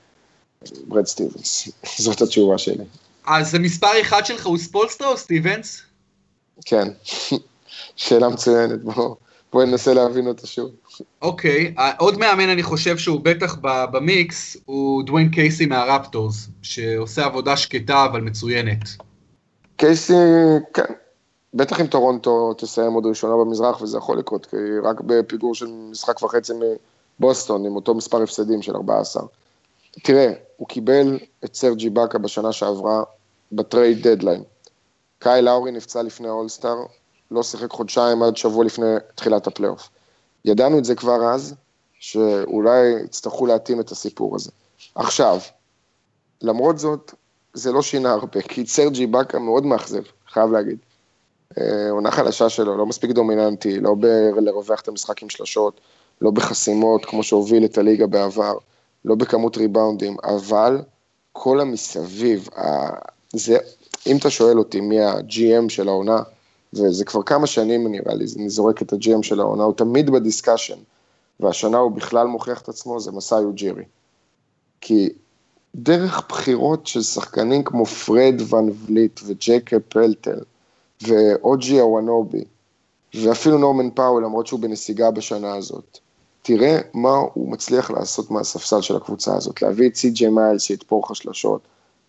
[0.87, 1.69] ברד סטיבנס,
[2.05, 2.85] זאת התשובה שלי.
[3.27, 5.83] אז המספר אחד שלך הוא ספולסטרה או סטיבנס?
[6.65, 6.89] כן,
[7.97, 9.17] שאלה מצוינת, בואו
[9.55, 10.71] בוא ננסה להבין אותה שוב.
[11.23, 11.83] אוקיי, אוקיי.
[11.99, 18.21] עוד מאמן אני חושב שהוא בטח במיקס, הוא דוויין קייסי מהרפטורס, שעושה עבודה שקטה אבל
[18.21, 18.83] מצוינת.
[19.77, 20.13] קייסי,
[20.75, 20.83] כן,
[21.55, 26.23] בטח אם טורונטו תסיים עוד ראשונה במזרח, וזה יכול לקרות, כי רק בפיגור של משחק
[26.23, 26.53] וחצי
[27.21, 29.23] מבוסטון, עם אותו מספר הפסדים של 14.
[30.03, 33.03] תראה, הוא קיבל את סרג'י באקה בשנה שעברה
[33.53, 34.43] ב trade deadline.
[35.19, 36.77] קייל לאורי נפצע לפני אולסטאר,
[37.31, 39.89] לא שיחק חודשיים עד שבוע לפני תחילת הפלייאוף.
[40.45, 41.55] ידענו את זה כבר אז,
[41.99, 44.51] שאולי יצטרכו להתאים את הסיפור הזה.
[44.95, 45.39] עכשיו,
[46.43, 47.15] למרות זאת,
[47.53, 50.79] זה לא שינה הרבה, כי סרג'י באקה מאוד מאכזב, חייב להגיד.
[51.61, 55.81] אה, עונה חלשה שלו, לא מספיק דומיננטי, לא בלרווח את המשחק עם שלשות,
[56.21, 58.55] לא בחסימות, כמו שהוביל את הליגה בעבר,
[59.05, 60.83] לא בכמות ריבאונדים, אבל
[61.33, 62.49] כל המסביב,
[63.33, 63.59] זה,
[64.07, 66.23] אם אתה שואל אותי מי ה-GM של העונה,
[66.75, 70.16] וזה כבר כמה שנים נראה לי, אני זורק את ה-GM של העונה, הוא תמיד ב
[70.16, 70.79] discussion,
[71.41, 73.85] והשנה הוא בכלל מוכיח את עצמו, זה מסאי אוג'ירי.
[74.81, 75.09] כי
[75.75, 80.41] דרך בחירות של שחקנים כמו פרד ון וליט וג'ייקוב פלטל
[81.03, 82.45] ואו.ג'י אנונובי
[83.15, 85.99] ואפילו נורמן פאוול, למרות שהוא בנסיגה בשנה הזאת,
[86.43, 91.17] תראה מה הוא מצליח לעשות מהספסל של הקבוצה הזאת, להביא את סי.ג'יי מיילס שיתפור לך
[91.17, 91.61] שלשות,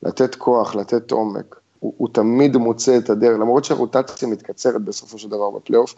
[0.04, 1.56] לתת כוח, לתת עומק.
[1.80, 5.96] הוא, הוא תמיד מוצא את הדרך, למרות שהרוטציה מתקצרת בסופו של דבר בפלייאוף,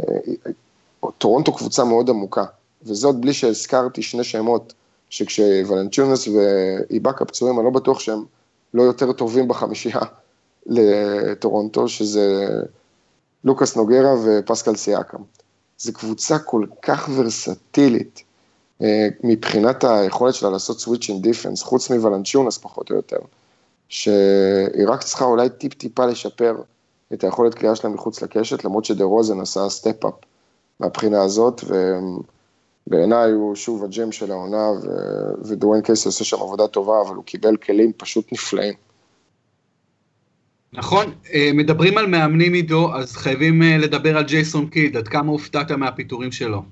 [0.00, 0.04] אה,
[1.18, 2.44] טורונטו קבוצה מאוד עמוקה,
[2.82, 4.74] וזאת בלי שהזכרתי שני שמות,
[5.10, 8.24] שכשוולנצ'ונס ואיבאקה פצועים, אני לא בטוח שהם
[8.74, 10.00] לא יותר טובים בחמישייה
[10.68, 12.48] לטורונטו, שזה
[13.44, 15.22] לוקאס נוגרה ופסקל סיאקם.
[15.78, 18.22] זו קבוצה כל כך ורסטילית
[18.82, 23.18] אה, מבחינת היכולת שלה לעשות switch in defense, חוץ מוולנצ'ונס פחות או יותר,
[23.88, 26.62] שהיא רק צריכה אולי טיפ-טיפה לשפר
[27.12, 30.14] את היכולת קריאה שלה מחוץ לקשת, למרות שדה רוזן עשה step-up
[30.80, 31.60] מהבחינה הזאת,
[32.86, 34.86] ובעיניי הוא שוב ה-GM של העונה, ו...
[35.44, 38.74] ודוויין קייסי עושה שם עבודה טובה, אבל הוא קיבל כלים פשוט נפלאים.
[40.72, 45.32] נכון, אה, מדברים על מאמנים עידו, אז חייבים אה, לדבר על ג'ייסון קיד, עד כמה
[45.32, 46.62] הופתעת מהפיטורים שלו?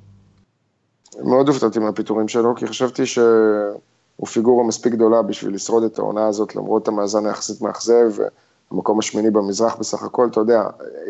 [1.24, 6.56] מאוד הופתעתי מהפיטורים שלו, כי חשבתי שהוא פיגורה מספיק גדולה בשביל לשרוד את העונה הזאת,
[6.56, 8.12] למרות המאזן היחסית מאכזב,
[8.70, 10.62] המקום השמיני במזרח בסך הכל, אתה יודע,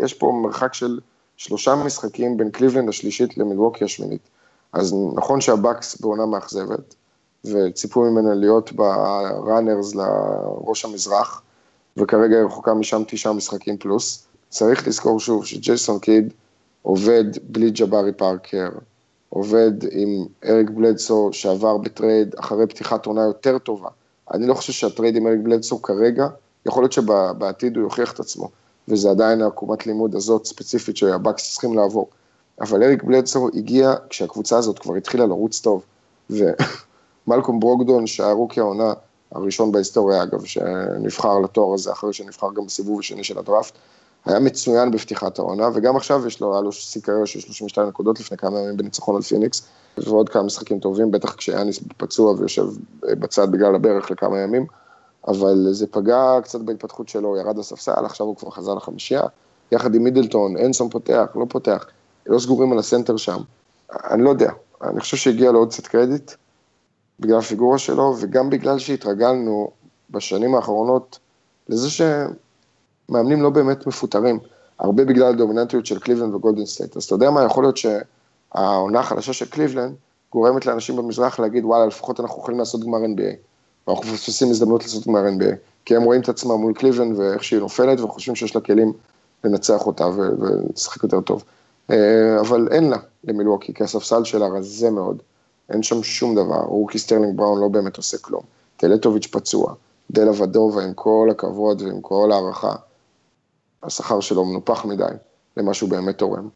[0.02, 0.98] יש פה מרחק של
[1.36, 4.28] שלושה משחקים בין קליבלנד השלישית למילווקי השמינית.
[4.72, 6.94] אז נכון שהבאקס בעונה מאכזבת,
[7.44, 11.42] וציפו ממנה להיות ב runners לראש המזרח,
[11.96, 14.26] וכרגע היא רחוקה משם תשעה משחקים פלוס.
[14.48, 16.32] צריך לזכור שוב שג'ייסון קיד
[16.82, 18.68] עובד בלי ג'בארי פארקר,
[19.28, 23.88] עובד עם אריק בלדסו שעבר ב trade אחרי פתיחת עונה יותר טובה.
[24.34, 26.28] אני לא חושב שה trade עם אריק בלדסו כרגע,
[26.66, 28.48] יכול להיות שבעתיד הוא יוכיח את עצמו,
[28.88, 32.08] וזה עדיין העקומת לימוד הזאת ספציפית שהבאקס צריכים לעבור.
[32.60, 35.82] אבל אריק בלדסו הגיע כשהקבוצה הזאת כבר התחילה לרוץ טוב,
[36.30, 38.92] ומלקום ברוקדון, שה rookie העונה,
[39.32, 43.74] הראשון בהיסטוריה אגב, שנבחר לתואר הזה, אחרי שנבחר גם בסיבוב השני של הדראפט,
[44.26, 48.20] היה מצוין בפתיחת העונה, וגם עכשיו יש לו, היה לו שיא קריירה של 32 נקודות
[48.20, 49.62] לפני כמה ימים בניצחון על פיניקס,
[49.98, 52.66] ועוד כמה משחקים טובים, בטח כשיאניס פצוע ויושב
[53.02, 54.66] בצד בגלל הברך לכמה ימים,
[55.28, 59.22] אבל זה פגע קצת בהתפתחות שלו, ירד לספסל, עכשיו הוא כבר חזר לחמישייה,
[59.72, 61.86] יחד עם מידלטון, אינסון פותח, לא פותח,
[62.26, 63.38] לא סגורים על הסנטר שם,
[63.92, 64.50] אני לא יודע,
[64.84, 66.32] אני חושב שהגיע לו עוד קצת קרדיט,
[67.20, 69.70] בגלל הפיגורה שלו, וגם בגלל שהתרגלנו
[70.10, 71.18] בשנים האחרונות
[71.68, 74.38] לזה שמאמנים לא באמת מפוטרים,
[74.78, 76.96] הרבה בגלל הדומיננטיות של קליבלנד וגולדן סטייט.
[76.96, 79.94] אז אתה יודע מה, יכול להיות שהעונה החלשה של קליבלנד
[80.32, 83.36] גורמת לאנשים במזרח להגיד, וואלה, לפחות אנחנו יכולים לעשות גמר NBA.
[83.88, 85.54] ואנחנו מפספסים הזדמנות לעשות גמר NBA.
[85.84, 88.92] כי הם רואים את עצמם מול קליבלנד ואיך שהיא נופלת, וחושבים שיש לה כלים
[89.44, 91.44] לנצח אותה ולשחק יותר טוב.
[91.90, 95.22] אה, אבל אין לה למילואקי, כי הספסל שלה רזה מאוד.
[95.70, 98.42] אין שם שום דבר, רוקי סטרלינג בראון לא באמת עושה כלום.
[98.76, 99.74] טלטוביץ' פצוע,
[100.10, 102.74] דלאוודובה עם כל הכבוד ועם כל הערכה,
[103.82, 105.04] השכר שלו מנופח מדי
[105.56, 106.48] למה שהוא באמת תורם.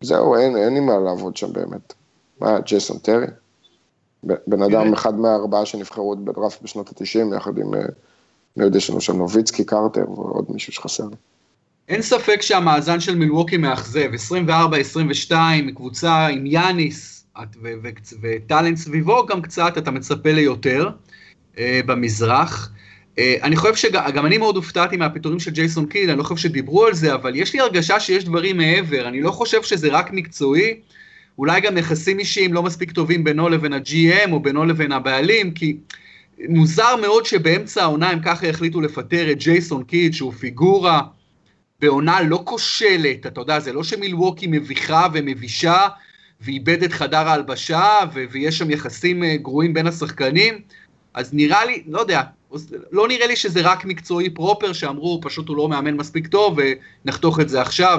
[0.00, 1.92] זהו, אין, אין לי מה לעבוד שם באמת.
[2.40, 3.26] מה, ג'ייסון טרי?
[4.22, 7.80] בן אדם אחד מהארבעה שנבחרו בדראפט בשנות ה-90, יחד עם, אה,
[8.56, 11.08] אני יודע, יש לנו שם נוביצקי, קרטר ועוד מישהו שחסר.
[11.88, 14.10] אין ספק שהמאזן של מילווקי מאכזב,
[15.30, 15.32] 24-22,
[15.74, 17.13] קבוצה עם יאניס,
[18.22, 20.88] וטאלנט סביבו גם קצת, אתה מצפה ליותר
[21.58, 22.70] אה, במזרח.
[23.18, 26.86] אה, אני חושב שגם אני מאוד הופתעתי מהפיטורים של ג'ייסון קיד, אני לא חושב שדיברו
[26.86, 30.80] על זה, אבל יש לי הרגשה שיש דברים מעבר, אני לא חושב שזה רק מקצועי,
[31.38, 35.76] אולי גם יחסים אישיים לא מספיק טובים בינו לבין ה-GM או בינו לבין הבעלים, כי
[36.48, 41.00] מוזר מאוד שבאמצע העונה הם ככה החליטו לפטר את ג'ייסון קיד, שהוא פיגורה
[41.80, 45.86] בעונה לא כושלת, אתה יודע, זה לא שמילווקי מביכה ומבישה,
[46.44, 50.60] ואיבד את חדר ההלבשה, ו- ויש שם יחסים אה, גרועים בין השחקנים,
[51.14, 52.22] אז נראה לי, לא יודע,
[52.92, 56.58] לא נראה לי שזה רק מקצועי פרופר, שאמרו פשוט הוא לא מאמן מספיק טוב
[57.04, 57.98] ונחתוך את זה עכשיו.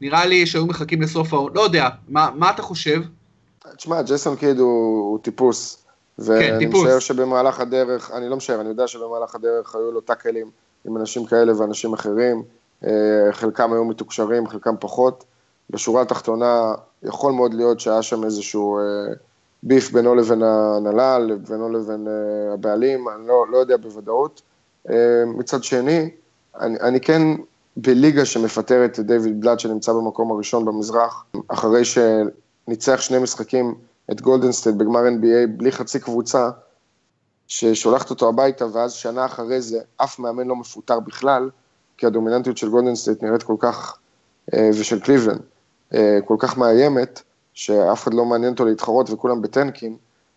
[0.00, 3.02] נראה לי שהיו מחכים לסוף העונה, לא יודע, מה, מה אתה חושב?
[3.76, 5.84] תשמע, ג'ייסון קיד הוא, הוא טיפוס.
[6.18, 10.50] ואני כן, משער שבמהלך הדרך, אני לא משער, אני יודע שבמהלך הדרך היו לו טאקלים
[10.84, 12.42] עם אנשים כאלה ואנשים אחרים,
[13.32, 15.24] חלקם היו מתוקשרים, חלקם פחות.
[15.70, 18.78] בשורה התחתונה, יכול מאוד להיות שהיה שם איזשהו
[19.62, 22.08] beef בינו לבין ההנהלה, בינו לבין
[22.52, 24.42] הבעלים, אני לא, לא יודע בוודאות.
[25.26, 26.10] מצד שני,
[26.60, 27.22] אני, אני כאן
[27.76, 33.74] בליגה שמפטרת את דיוויד בלאט שנמצא במקום הראשון במזרח, אחרי שניצח שני משחקים
[34.10, 36.50] את גולדנסטייט בגמר NBA בלי חצי קבוצה,
[37.48, 41.50] ששולחת אותו הביתה, ואז שנה אחרי זה אף מאמן לא מפוטר בכלל,
[41.98, 43.98] כי הדומיננטיות של גולדנסטייט נראית כל כך,
[44.54, 45.44] אה, ושל קליבלנד, אה,
[46.24, 47.22] כל כך מאיימת,
[47.54, 49.96] שאף אחד לא מעניין אותו להתחרות וכולם בטנקים,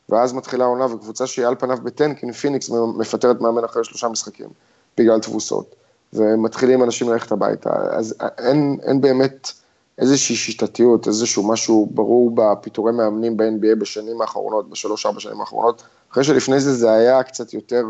[0.09, 4.49] ואז מתחילה העונה וקבוצה שהיא על פניו בטנקים, פיניקס מפטרת מאמן אחרי שלושה משחקים,
[4.97, 5.75] בגלל תבוסות.
[6.13, 7.69] ומתחילים אנשים ללכת הביתה.
[7.91, 9.51] אז אין, אין באמת
[9.97, 16.59] איזושהי שיטתיות, איזשהו משהו ברור בפיטורי מאמנים ב-NBA בשנים האחרונות, בשלוש-ארבע שנים האחרונות, אחרי שלפני
[16.59, 17.85] זה זה היה קצת יותר,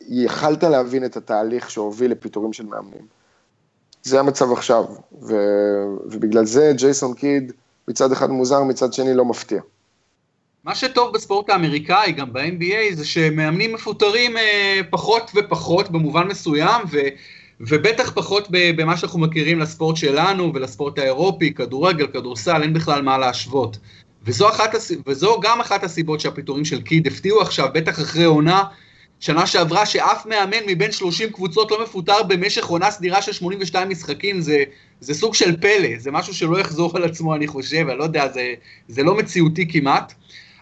[0.00, 3.17] יכלת להבין את התהליך שהוביל לפיטורים של מאמנים.
[4.08, 4.84] זה המצב עכשיו,
[5.22, 5.34] ו,
[6.04, 7.52] ובגלל זה ג'ייסון קיד
[7.88, 9.60] מצד אחד מוזר, מצד שני לא מפתיע.
[10.64, 16.98] מה שטוב בספורט האמריקאי, גם ב-NBA, זה שמאמנים מפוטרים אה, פחות ופחות במובן מסוים, ו,
[17.60, 23.78] ובטח פחות במה שאנחנו מכירים לספורט שלנו ולספורט האירופי, כדורגל, כדורסל, אין בכלל מה להשוות.
[24.24, 24.74] וזו, אחת,
[25.06, 28.62] וזו גם אחת הסיבות שהפיטורים של קיד הפתיעו עכשיו, בטח אחרי עונה,
[29.20, 34.40] שנה שעברה שאף מאמן מבין 30 קבוצות לא מפוטר במשך עונה סדירה של 82 משחקים,
[34.40, 34.64] זה,
[35.00, 38.28] זה סוג של פלא, זה משהו שלא יחזור על עצמו, אני חושב, אני לא יודע,
[38.28, 38.54] זה,
[38.88, 40.14] זה לא מציאותי כמעט.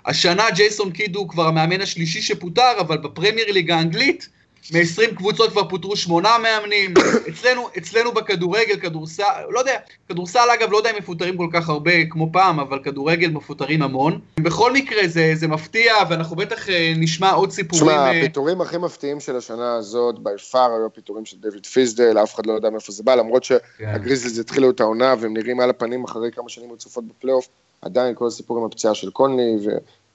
[0.07, 4.29] השנה ג'ייסון קיד הוא כבר המאמן השלישי שפוטר, אבל בפרמייר ליג האנגלית,
[4.72, 6.94] מ-20 קבוצות כבר פוטרו שמונה מאמנים,
[7.29, 9.76] אצלנו, אצלנו בכדורגל, כדורסל, לא יודע,
[10.09, 14.20] כדורסל אגב, לא יודע אם מפוטרים כל כך הרבה כמו פעם, אבל כדורגל מפוטרים המון.
[14.40, 17.87] בכל מקרה זה, זה מפתיע, ואנחנו בטח אה, נשמע עוד סיפורים.
[17.87, 22.18] תשמע, אה, הפיטורים הכי מפתיעים של השנה הזאת, בי פאר היו הפיטורים של דויד פיזדל,
[22.22, 25.70] אף אחד לא יודע מאיפה זה בא, למרות שהגריזליז התחילו את העונה, והם נראים על
[25.70, 27.48] הפנים אחרי כמה שנים רצופות בפלייאוף,
[27.83, 29.57] עדיין כל הסיפור עם הפציעה של קונלי,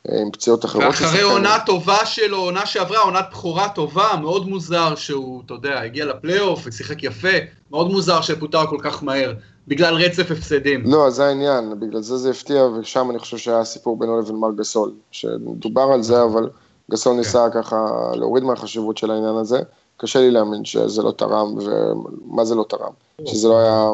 [0.08, 0.84] עם פציעות אחרות.
[0.84, 6.06] ואחרי עונה טובה שלו, עונה שעברה, עונת בכורה טובה, מאוד מוזר שהוא, אתה יודע, הגיע
[6.06, 7.38] לפלייאוף ושיחק יפה,
[7.72, 9.34] מאוד מוזר שפוטר כל כך מהר,
[9.68, 10.84] בגלל רצף הפסדים.
[10.86, 14.52] לא, זה העניין, בגלל זה זה הפתיע, ושם אני חושב שהיה סיפור בינו לבין מר
[14.52, 16.50] גסול, שדובר על זה, אבל
[16.92, 17.62] גסול ניסה כן.
[17.62, 19.60] ככה להוריד מהחשיבות של העניין הזה.
[19.98, 22.92] קשה לי להאמין שזה לא תרם, ומה זה לא תרם?
[23.26, 23.90] שזה לא היה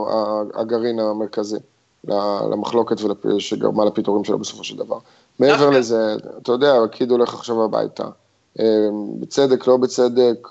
[0.56, 1.58] הגרעין המרכזי
[2.52, 2.98] למחלוקת
[3.40, 4.98] שגרמה לפיטורים שלו בסופו של דבר.
[5.40, 8.04] מעבר לזה, אתה יודע, קיד הולך עכשיו הביתה.
[8.60, 10.48] אמ, בצדק, לא בצדק,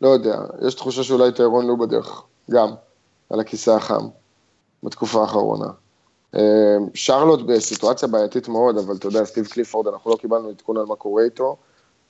[0.00, 0.40] לא יודע.
[0.66, 2.68] יש תחושה שאולי טיירון לו בדרך, גם,
[3.30, 4.06] על הכיסא החם,
[4.82, 5.68] בתקופה האחרונה.
[6.34, 6.40] אמ,
[6.94, 10.96] שרלוט בסיטואציה בעייתית מאוד, אבל אתה יודע, סטיב קליפורד, אנחנו לא קיבלנו עדכון על מה
[10.96, 11.56] קורה איתו,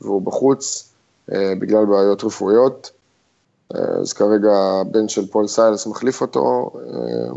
[0.00, 0.92] והוא בחוץ
[1.32, 2.90] אה, בגלל בעיות רפואיות.
[3.74, 7.34] אה, אז כרגע הבן של פול סיילס מחליף אותו, אמ,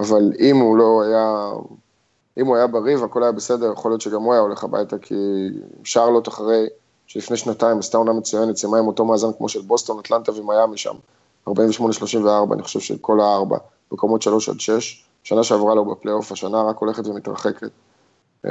[0.00, 1.50] אבל אם הוא לא היה
[2.38, 5.14] אם הוא היה בריא והכל היה בסדר, יכול להיות שגם הוא היה הולך הביתה, כי
[5.84, 6.66] שרלוט אחרי,
[7.06, 10.94] שלפני שנתיים עשתה עונה מצוינת, סיימה עם אותו מאזן כמו של בוסטון, אטלנטה ומיאמי שם,
[11.48, 11.52] 48-34,
[12.52, 13.58] אני חושב שכל הארבע,
[13.92, 17.70] מקומות 3 עד 6, שנה שעברה לא בפלייאוף, השנה רק הולכת ומתרחקת.
[18.46, 18.50] אה,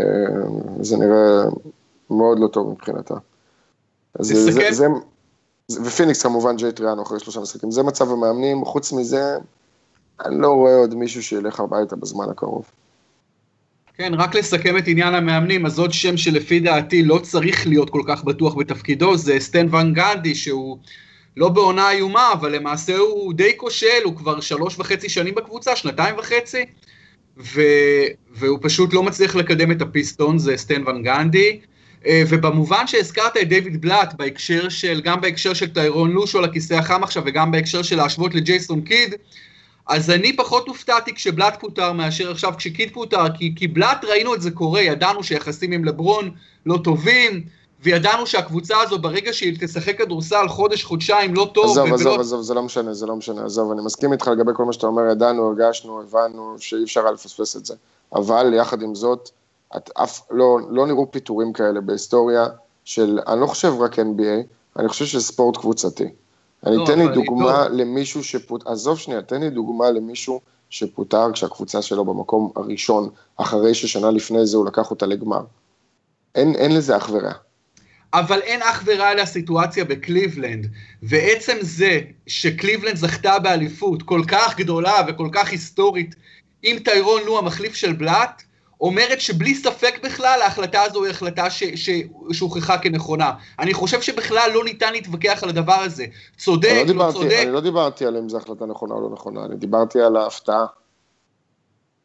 [0.81, 1.43] זה נראה
[2.09, 3.15] מאוד לא טוב מבחינתה.
[4.19, 4.87] זה, זה, זה,
[5.83, 9.37] ופיניקס כמובן ג'יי טריאנו אחרי שלושה משחקים, זה מצב המאמנים, חוץ מזה,
[10.25, 12.71] אני לא רואה עוד מישהו שילך הביתה בזמן הקרוב.
[14.01, 18.01] כן, רק לסכם את עניין המאמנים, אז עוד שם שלפי דעתי לא צריך להיות כל
[18.07, 20.77] כך בטוח בתפקידו, זה סטן ון גנדי, שהוא
[21.37, 26.15] לא בעונה איומה, אבל למעשה הוא די כושל, הוא כבר שלוש וחצי שנים בקבוצה, שנתיים
[26.17, 26.65] וחצי,
[27.37, 27.61] ו...
[28.31, 31.59] והוא פשוט לא מצליח לקדם את הפיסטון, זה סטן ון גנדי.
[32.05, 37.03] אה, ובמובן שהזכרת את דיוויד בלאט, בהקשר של, גם בהקשר של טיירון לושו לכיסא החם
[37.03, 39.15] עכשיו, וגם בהקשר של להשוות לג'ייסון קיד,
[39.87, 44.41] אז אני פחות הופתעתי כשבלאט פוטר מאשר עכשיו כשקיד פוטר, כי, כי בלאט ראינו את
[44.41, 46.31] זה קורה, ידענו שיחסים עם לברון
[46.65, 47.43] לא טובים,
[47.83, 51.65] וידענו שהקבוצה הזו ברגע שהיא תשחק כדורסל חודש, חודשיים, לא טוב.
[51.65, 54.65] עזוב, עזוב, עזוב, זה לא משנה, זה לא משנה, עזוב, אני מסכים איתך לגבי כל
[54.65, 57.73] מה שאתה אומר, ידענו, הרגשנו, הבנו שאי אפשר היה לפספס את זה.
[58.15, 59.29] אבל יחד עם זאת,
[59.77, 62.45] את אף, לא, לא נראו פיטורים כאלה בהיסטוריה
[62.85, 64.43] של, אני לא חושב רק NBA,
[64.79, 66.07] אני חושב שזה ספורט קבוצתי.
[66.65, 67.77] אני לא, אתן לי דוגמה לא.
[67.77, 74.11] למישהו שפוטר, עזוב שנייה, תן לי דוגמה למישהו שפוטר כשהקבוצה שלו במקום הראשון, אחרי ששנה
[74.11, 75.41] לפני זה הוא לקח אותה לגמר.
[76.35, 77.33] אין, אין לזה אח ורע.
[78.13, 80.67] אבל אין אח ורע לסיטואציה בקליבלנד,
[81.03, 86.15] ועצם זה שקליבלנד זכתה באליפות כל כך גדולה וכל כך היסטורית
[86.63, 88.43] עם טיירון לו המחליף של בלאט,
[88.81, 91.47] אומרת שבלי ספק בכלל ההחלטה הזו היא החלטה
[92.31, 93.31] שהוכחה כנכונה.
[93.59, 96.05] אני חושב שבכלל לא ניתן להתווכח על הדבר הזה.
[96.37, 97.39] צודק, לא, דיברתי, לא צודק.
[97.43, 100.65] אני לא דיברתי על אם זו החלטה נכונה או לא נכונה, אני דיברתי על ההפתעה.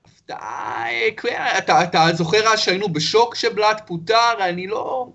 [0.05, 0.85] הפתעה,
[1.17, 5.07] כן, אתה, אתה זוכר שהיינו בשוק שבלאט פוטר, אני לא...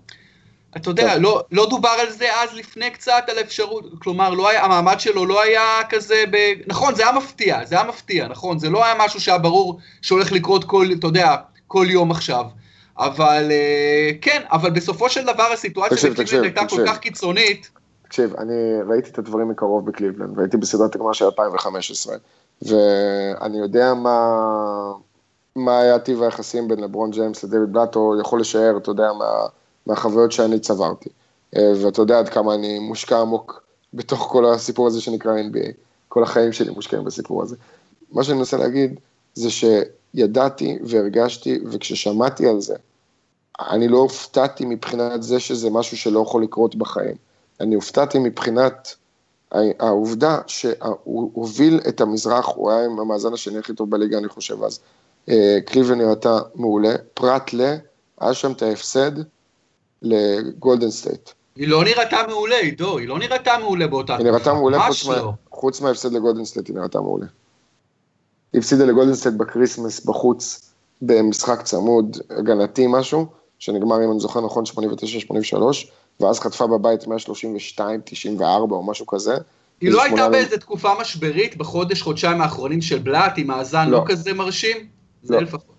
[0.76, 4.64] אתה יודע, לא, לא דובר על זה אז לפני קצת, על אפשרות, כלומר, לא היה,
[4.64, 6.36] המעמד שלו לא היה כזה, ב...
[6.66, 10.32] נכון, זה היה מפתיע, זה היה מפתיע, נכון, זה לא היה משהו שהיה ברור שהולך
[10.32, 11.36] לקרות כל, אתה יודע,
[11.72, 12.44] כל יום עכשיו.
[12.98, 16.78] אבל אה, כן, אבל בסופו של דבר הסיטואציה בקליבלנד הייתה תקשיב.
[16.78, 17.70] כל כך קיצונית.
[18.02, 18.54] תקשיב, אני
[18.88, 22.16] ראיתי את הדברים מקרוב בקליבלנד, והייתי בסדרת הגמר של 2015,
[22.62, 24.18] ואני יודע מה,
[25.56, 29.26] מה היה טיב היחסים בין לברון ג'יימס לדויד בלאט, ואני יכול לשער, אתה יודע, מה...
[29.86, 31.08] מהחוויות שאני צברתי.
[31.56, 33.62] אה, ואתה יודע עד כמה אני מושקע עמוק
[33.94, 35.72] בתוך כל הסיפור הזה שנקרא NBA.
[36.08, 37.56] כל החיים שלי מושקעים בסיפור הזה.
[38.12, 39.00] מה שאני מנסה להגיד
[39.34, 39.50] זה
[40.16, 42.74] שידעתי והרגשתי, וכששמעתי על זה,
[43.60, 47.16] אני לא הופתעתי מבחינת זה שזה משהו שלא יכול לקרות בחיים.
[47.60, 48.94] אני הופתעתי מבחינת
[49.78, 54.62] העובדה שהוא הוביל את המזרח, הוא היה עם המאזן השני הכי טוב בליגה, אני חושב
[54.62, 54.80] אז.
[55.28, 57.74] אה, קליבלנד נראתה מעולה, פרט ל...
[58.20, 59.10] היה שם את ההפסד
[60.02, 61.30] לגולדן סטייט.
[61.56, 64.16] היא לא נראתה מעולה, עידו, היא לא נראתה מעולה באותה.
[64.16, 65.24] היא נראתה מעולה חוץ, לא.
[65.24, 67.26] מה, חוץ מההפסד לגולדן סטייט, היא נראתה מעולה.
[68.52, 73.26] היא הפסידה לגולדן סטייט ב Christmas בחוץ, במשחק צמוד, הגנתי משהו,
[73.58, 75.56] שנגמר, אם אני זוכר נכון, 89-83,
[76.20, 77.08] ואז חטפה בבית 132-94
[78.70, 79.34] או משהו כזה.
[79.80, 84.04] היא לא הייתה באיזה תקופה משברית בחודש, חודשיים האחרונים של בלאט, עם מאזן לא, לא
[84.06, 84.76] כזה מרשים?
[84.76, 84.84] לא.
[85.22, 85.72] זה לפחות.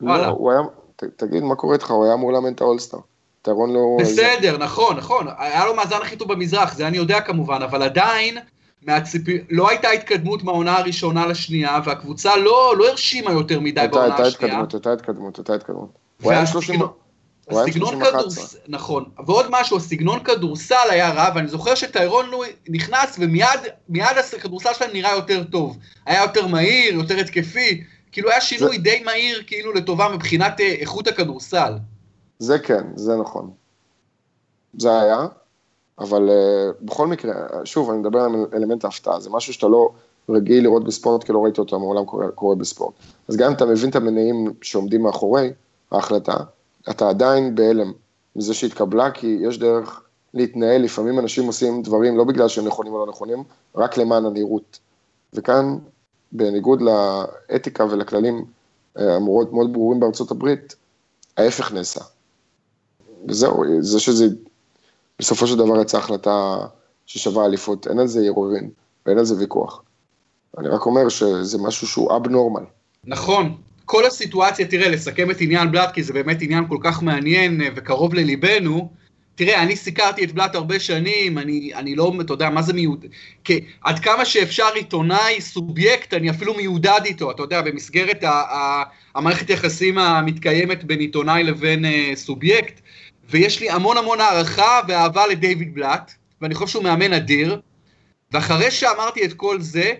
[0.00, 0.60] לא, הוא היה,
[0.96, 1.90] ת, תגיד, מה קורה איתך?
[1.90, 2.98] הוא היה אמור לאמן את האולסטאר.
[3.40, 3.96] יתרון לא...
[4.00, 5.26] בסדר, נכון, נכון.
[5.38, 8.38] היה לו מאזן הכי טוב במזרח, זה אני יודע כמובן, אבל עדיין,
[8.86, 9.38] מהציפי...
[9.50, 14.28] לא הייתה התקדמות מהעונה הראשונה לשנייה, והקבוצה לא, לא הרשימה יותר מדי הייתה, בעונה הייתה
[14.28, 14.60] השנייה.
[14.72, 15.98] הייתה התקדמות, הייתה התקדמות.
[17.50, 23.60] הסגנון כדורסל, נכון, ועוד משהו, הסגנון כדורסל היה רע, ואני זוכר שטיירון לואי נכנס ומיד
[24.36, 25.78] הכדורסל שלהם נראה יותר טוב.
[26.06, 28.82] היה יותר מהיר, יותר התקפי, כאילו היה שינוי זה...
[28.82, 31.72] די מהיר כאילו לטובה מבחינת אה, איכות הכדורסל.
[32.38, 33.50] זה כן, זה נכון.
[34.78, 35.26] זה היה,
[35.98, 39.90] אבל uh, בכל מקרה, שוב, אני מדבר על אלמנט ההפתעה, זה משהו שאתה לא
[40.28, 42.94] רגיל לראות בספורט, כי לא ראית אותו מעולם קורה, קורה בספורט.
[43.28, 45.52] אז גם אם אתה מבין את המניעים שעומדים מאחורי
[45.90, 46.36] ההחלטה,
[46.90, 47.92] אתה עדיין בהלם
[48.36, 50.02] מזה שהתקבלה, כי יש דרך
[50.34, 54.78] להתנהל, לפעמים אנשים עושים דברים לא בגלל שהם נכונים או לא נכונים, רק למען הנראות.
[55.34, 55.78] וכאן,
[56.32, 58.44] בניגוד לאתיקה ולכללים
[58.96, 60.74] המאוד מאוד ברורים בארצות הברית,
[61.36, 62.00] ההפך נעשה.
[63.28, 64.26] וזהו, זה שזה,
[65.18, 66.58] בסופו של דבר יצאה החלטה
[67.06, 68.70] ששווה אליפות, אין על זה ערעורים
[69.06, 69.82] ואין על זה ויכוח.
[70.58, 72.64] אני רק אומר שזה משהו שהוא אבנורמל.
[73.04, 73.56] נכון.
[73.84, 77.68] כל הסיטואציה, תראה, לסכם את עניין בלאט, כי זה באמת עניין כל כך מעניין אה,
[77.76, 78.90] וקרוב לליבנו,
[79.34, 83.08] תראה, אני סיקרתי את בלאט הרבה שנים, אני, אני לא, אתה יודע, מה זה מיודד?
[83.82, 88.82] עד כמה שאפשר עיתונאי, סובייקט, אני אפילו מיודד איתו, אתה יודע, במסגרת ה, ה,
[89.14, 92.80] המערכת יחסים המתקיימת בין עיתונאי לבין אה, סובייקט,
[93.30, 97.60] ויש לי המון המון הערכה ואהבה לדייוויד בלאט, ואני חושב שהוא מאמן אדיר,
[98.32, 99.92] ואחרי שאמרתי את כל זה,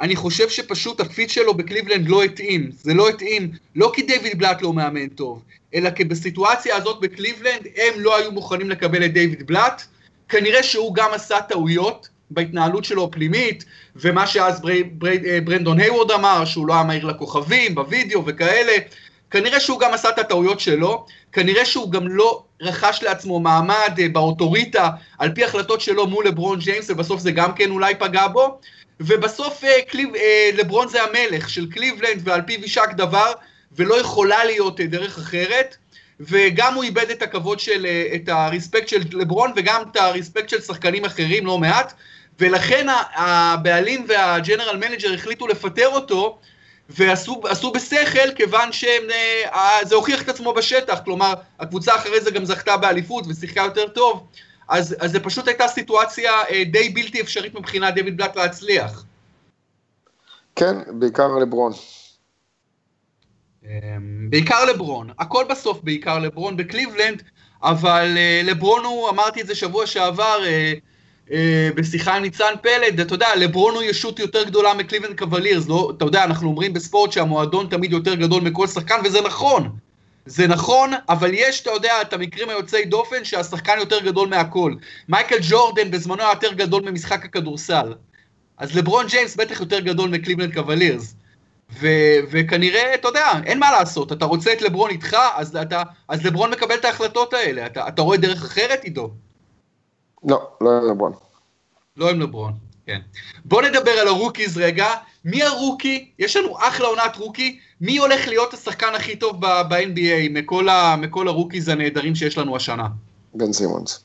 [0.00, 2.70] אני חושב שפשוט ה fit שלו בקליבלנד לא התאים.
[2.72, 5.42] זה לא התאים, לא כי דיוויד בלאט לא מאמן טוב,
[5.74, 9.82] אלא כי בסיטואציה הזאת בקליבלנד הם לא היו מוכנים לקבל את דיוויד בלאט.
[10.28, 13.64] כנראה שהוא גם עשה טעויות בהתנהלות שלו הפנימית,
[13.96, 18.72] ומה שאז ברי, ברי, אה, ברנדן היווד אמר, שהוא לא היה מהיר לכוכבים, בווידאו וכאלה.
[19.30, 24.08] כנראה שהוא גם עשה את הטעויות שלו, כנראה שהוא גם לא רכש לעצמו מעמד אה,
[24.08, 28.58] באוטוריטה על פי החלטות שלו מול לברון ג'יימס, ובסוף זה גם כן אולי פגע בו.
[29.00, 33.32] ובסוף אה, קליב, אה, לברון זה המלך של קליבלנד ועל פיו יישק דבר,
[33.76, 35.76] ולא יכולה להיות דרך אחרת.
[36.20, 40.48] וגם הוא איבד את הכבוד של, את ה respect של לברון וגם את ה respect
[40.48, 41.92] של שחקנים אחרים לא מעט,
[42.40, 46.38] ולכן הבעלים וה general manager החליטו לפטר אותו,
[46.88, 49.12] ועשו בשכל כיוון שזה
[49.52, 54.26] אה, הוכיח את עצמו בשטח, כלומר הקבוצה אחרי זה גם זכתה באליפות ושיחקה יותר טוב,
[54.68, 59.04] אז, אז זה פשוט הייתה סיטואציה אה, די בלתי אפשרית מבחינת דויד בלאט להצליח.
[60.56, 61.72] כן, בעיקר לברון.
[63.64, 67.22] אמ, בעיקר לברון, הכל בסוף בעיקר לברון בקליבלנד,
[67.62, 70.72] אבל אה, לברון הוא, אמרתי את זה שבוע שעבר, אה,
[71.74, 76.04] בשיחה עם ניצן פלד, אתה יודע, לברון הוא ישות יותר גדולה מקליבלנד קוולירס, לא, אתה
[76.04, 79.70] יודע, אנחנו אומרים בספורט שהמועדון תמיד יותר גדול מכל שחקן, וזה נכון.
[80.26, 84.74] זה נכון, אבל יש, אתה יודע, את המקרים היוצאי דופן שהשחקן יותר גדול מהכל.
[85.08, 87.94] מייקל ג'ורדן בזמנו היה יותר גדול ממשחק הכדורסל.
[88.58, 91.14] אז לברון ג'יימס בטח יותר גדול מקליבלנד קוולירס.
[91.80, 96.26] ו- וכנראה, אתה יודע, אין מה לעשות, אתה רוצה את לברון איתך, אז, אתה, אז
[96.26, 97.66] לברון מקבל את ההחלטות האלה.
[97.66, 99.10] אתה, אתה רואה דרך אחרת, עידו?
[100.24, 101.12] לא, לא עם לברון.
[101.96, 102.52] לא עם לברון,
[102.86, 103.00] כן.
[103.44, 104.86] בוא נדבר על הרוקיז רגע.
[105.24, 106.10] מי הרוקי?
[106.18, 107.58] יש לנו אחלה עונת רוקי.
[107.80, 112.86] מי הולך להיות השחקן הכי טוב ב-NBA מכל, ה- מכל הרוקיז הנהדרים שיש לנו השנה?
[113.34, 114.04] בן סימונס.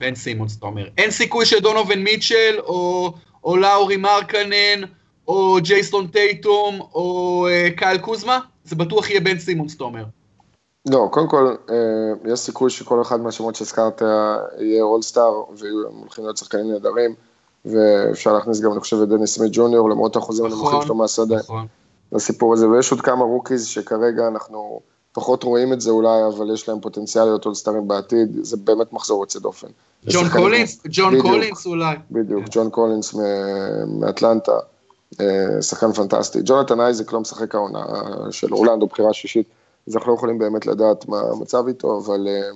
[0.00, 0.88] בן סימונס, אתה אומר.
[0.98, 3.12] אין סיכוי שדונובן מיטשל, או,
[3.44, 4.80] או לאורי מרקנן,
[5.28, 8.38] או ג'ייסון טייטום, או אה, קייל קוזמה?
[8.64, 10.04] זה בטוח יהיה בן סימונס, אתה אומר.
[10.88, 14.02] לא, קודם כל, אה, יש סיכוי שכל אחד מהשמות שהזכרת
[14.58, 17.14] יהיה אולסטאר, והם הולכים להיות שחקנים נהדרים,
[17.64, 21.36] ואפשר להכניס גם, אני חושב, את דניס סמית ג'וניור, למרות האחוזים נכון, הנמוכים שלו מהשדה,
[21.36, 21.66] נכון.
[22.12, 24.80] לסיפור הזה, ויש עוד כמה רוקיז שכרגע אנחנו
[25.12, 29.22] פחות רואים את זה אולי, אבל יש להם פוטנציאל להיות אולסטארים בעתיד, זה באמת מחזור
[29.22, 29.68] יוצא דופן.
[30.08, 30.80] ג'ון קולינס?
[30.90, 31.96] ג'ון קולינס אולי.
[32.10, 34.58] בדיוק, ג'ון קולינס מ- מאטלנטה,
[35.20, 36.38] אה, שחקן פנטסטי.
[36.44, 37.84] ג'ונתן אייזק לא משחק העונה
[38.30, 39.46] של אורלנדו, בחירה שישית,
[39.88, 42.50] אז אנחנו לא יכולים באמת לדעת מה המצב איתו, אבל אה,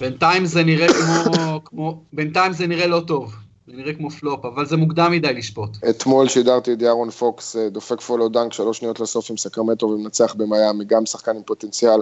[0.00, 2.02] בינתיים זה נראה כמו, כמו...
[2.12, 3.34] בינתיים זה נראה לא טוב.
[3.66, 5.70] זה נראה כמו פלופ, אבל זה מוקדם מדי לשפוט.
[5.90, 10.34] אתמול שידרתי את דיארון פוקס, אה, דופק פולואו דאנק שלוש שניות לסוף עם סקרמנטו ומנצח
[10.34, 12.00] במיאמי, גם שחקן עם פוטנציאל,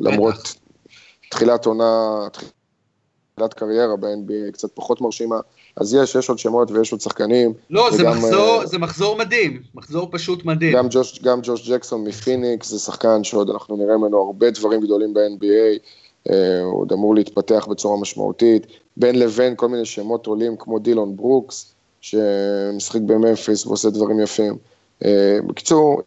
[0.00, 0.54] למרות
[1.30, 2.20] תחילת עונה,
[3.34, 5.36] תחילת קריירה ב-NBA קצת פחות מרשימה,
[5.76, 7.52] אז יש, יש עוד שמות ויש עוד שחקנים.
[7.70, 9.62] לא, זה וגם, מחזור, אה, זה מחזור מדהים.
[9.74, 10.76] מחזור פשוט מדהים.
[10.76, 15.14] גם ג'וש, גם ג'וש ג'קסון מפיניקס, זה שחקן שעוד אנחנו נראה ממנו הרבה דברים גדולים
[15.14, 15.78] ב-NBA,
[16.30, 18.66] אה, הוא עוד אמור להתפתח בצורה משמעותית.
[18.96, 24.54] בין לבין כל מיני שמות עולים כמו דילון ברוקס, שמשחק בממפיס ועושה דברים יפים.
[25.04, 26.00] אה, בקיצור,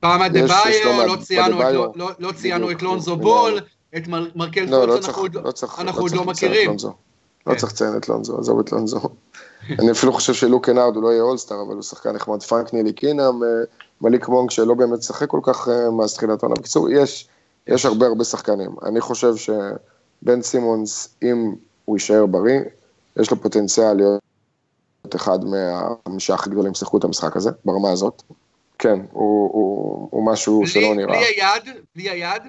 [0.00, 0.50] פעם יש
[0.84, 3.30] לא לא ציינו את לו- לא- לא ציינו את לונזו בדיוק.
[3.32, 3.60] בול,
[3.96, 6.76] את מר- מרקל לא, לא אנחנו עוד לא- לא לא מכירים.
[7.46, 7.58] לא כן.
[7.58, 9.00] צריך לציין את לונזו, עזוב את לונזו.
[9.78, 12.42] אני אפילו חושב שלוק קנארד הוא לא יהיה אולסטאר, אבל הוא שחקן נחמד.
[12.42, 13.48] פרנק נילי קינם, אה,
[14.00, 16.54] מליק מונג שלא באמת שחק כל כך אה, מאז תחילת העונה.
[16.60, 17.28] בקיצור, יש,
[17.66, 18.70] יש הרבה הרבה שחקנים.
[18.84, 22.60] אני חושב שבן סימונס, אם הוא יישאר בריא,
[23.16, 24.20] יש לו פוטנציאל להיות
[25.16, 28.22] אחד מהחמישה הכי גדולים ששיחקו את המשחק הזה, ברמה הזאת.
[28.78, 31.06] כן, הוא, הוא, הוא משהו בלי- שלא נראה.
[31.14, 32.42] בלי היד, בלי היד,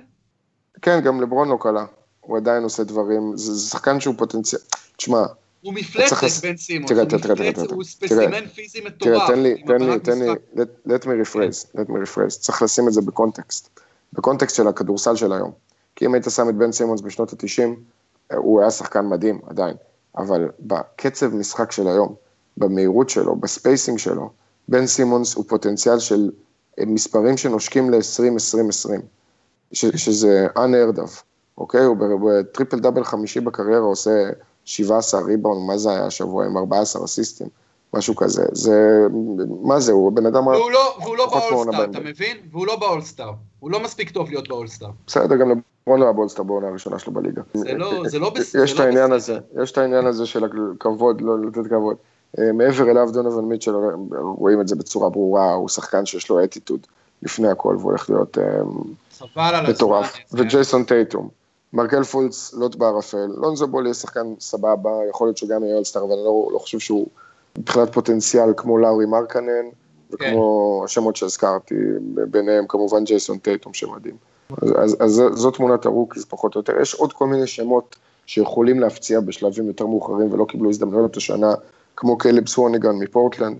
[0.81, 1.85] כן, גם לברון לא קלה.
[2.25, 4.61] הוא עדיין עושה דברים, זה, שחקן שהוא פוטנציאל.
[4.97, 5.23] תשמע,
[5.61, 7.83] הוא מפלצת בן סימון, תראה, תראה, תראה, תראה, הוא תראה.
[7.83, 9.27] ספסימן פיזי תראה.
[9.27, 12.87] תן לי, תן לי, תן לי, let, let me rephrase, let me rephrase, צריך לשים
[12.87, 13.79] את זה בקונטקסט,
[14.13, 15.51] בקונטקסט של הכדורסל של היום.
[15.95, 17.67] כי אם היית שם את בן סימונס בשנות ה-90,
[18.35, 19.75] הוא היה שחקן מדהים, עדיין,
[20.17, 22.15] אבל בקצב משחק של היום,
[22.57, 24.29] במהירות שלו, בספייסינג שלו,
[24.67, 26.31] בן סימונס הוא פוטנציאל של
[26.79, 28.89] מספרים שנושקים ל-20-20-20,
[29.73, 31.23] שזה unheard of,
[31.57, 31.83] אוקיי?
[31.83, 31.97] הוא
[32.31, 34.29] בטריפל דאבל חמישי בקריירה עושה
[34.65, 37.47] 17 ריבאונד, מה זה היה השבוע עם 14 אסיסטים,
[37.93, 39.07] משהו כזה, זה,
[39.61, 40.47] מה זה, הוא בן אדם...
[40.47, 41.99] והוא לא- והוא לא מעונה באולסטאר, אתה.
[42.09, 42.37] מבין?
[42.51, 43.31] והוא לא באולסטאר.
[43.59, 44.89] הוא לא מספיק טוב להיות באולסטאר.
[45.07, 47.41] בסדר, גם לברון לא היה באולסטאר בעונה הראשונה שלו בליגה.
[47.53, 49.15] זה לא- זה לא בס- יש זה את לא העניין בסדר.
[49.15, 51.95] הזה, יש את העניין הזה של הכבוד, לא לתת כבוד.
[52.39, 53.71] אה, מעבר אליו, דונובן מיטשל,
[54.37, 56.79] רואים את זה בצורה ברורה, הוא שחקן שיש לו אטיטוד
[57.21, 58.43] לפני הכל, והוא הולך להיות אה.
[59.69, 60.13] מטורף.
[60.33, 61.29] וג'ייסון טייטום.
[61.73, 66.03] מרקל פולץ לוט בערפל, לונזו בול יהיה שחקן סבבה, יכול להיות שהוא גם יהיה אולסטאר,
[66.03, 67.07] אבל אני לא, לא חושב שהוא
[67.57, 69.65] מבחינת פוטנציאל כמו לאורי מרקנן,
[70.11, 71.75] וכמו השמות שהזכרתי,
[72.29, 74.15] ביניהם כמובן ג'ייסון טייטום שמדהים.
[74.61, 76.81] אז, אז, אז זו- זו תמונת הרוקיז פחות או יותר.
[76.81, 77.95] יש עוד כל מיני שמות
[78.25, 81.53] שיכולים להפציע בשלבים יותר מאוחרים ולא קיבלו הזדמנויות השנה,
[81.95, 83.57] כמו קלב סווניגן מפורטלנד,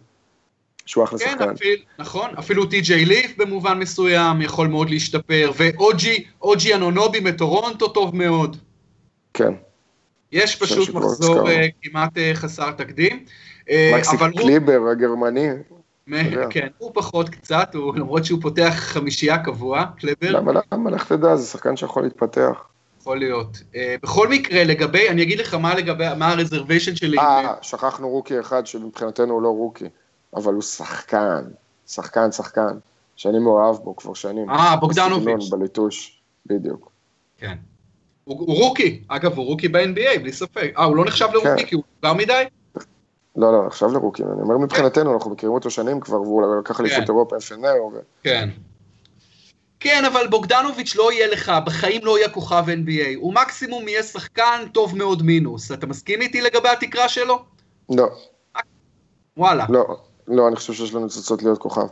[0.85, 1.49] שהוא אחלה כן, שחקן.
[1.49, 8.15] אפילו, נכון, אפילו טי.ג'יי ליף במובן מסוים יכול מאוד להשתפר, ואוג'י, אוג'י אנונובי מטורונטו טוב
[8.15, 8.57] מאוד.
[9.33, 9.53] כן.
[10.31, 11.49] יש פשוט מחזור.
[11.49, 13.25] אה, כמעט אה, חסר תקדים.
[13.69, 15.49] אה, מקסי אבל הוא, קליבר הגרמני.
[16.49, 21.35] כן, הוא פחות קצת, הוא, למרות שהוא פותח חמישייה קבוע, קלבר, למה, למה, לך תדע,
[21.35, 22.63] זה שחקן שיכול להתפתח.
[22.99, 23.57] יכול להיות.
[24.03, 27.17] בכל מקרה, לגבי, אני אגיד לך מה לגבי, מה הרזרוויישן שלי.
[27.19, 29.85] אה, שכחנו רוקי אחד שמבחינתנו הוא לא רוקי,
[30.35, 31.43] אבל הוא שחקן,
[31.87, 32.77] שחקן, שחקן,
[33.15, 34.49] שאני מאוהב בו כבר שנים.
[34.49, 35.49] אה, בוגדנוביץ'.
[35.49, 36.91] בליטוש, בדיוק.
[37.37, 37.57] כן.
[38.23, 40.73] הוא, הוא רוקי, אגב, הוא רוקי ב-NBA, בלי ספק.
[40.77, 41.65] אה, הוא לא נחשב לרוקי כן.
[41.65, 42.43] כי הוא מבוגר מדי?
[43.35, 46.97] לא, לא, עכשיו לרוקי, אני אומר מבחינתנו, אנחנו מכירים אותו שנים כבר, והוא לקח אליפות
[46.97, 47.03] כן.
[47.07, 47.35] אירופה,
[47.93, 47.99] ו...
[48.23, 48.49] כן.
[49.79, 53.17] כן, אבל בוגדנוביץ' לא יהיה לך, בחיים לא יהיה כוכב NBA.
[53.17, 55.71] הוא מקסימום יהיה שחקן טוב מאוד מינוס.
[55.71, 57.39] אתה מסכים איתי לגבי התקרה שלו?
[57.89, 58.07] לא,
[59.37, 59.65] וואלה.
[59.69, 59.97] לא,
[60.27, 61.87] לא, אני חושב שיש לנו ניצוצות להיות כוכב.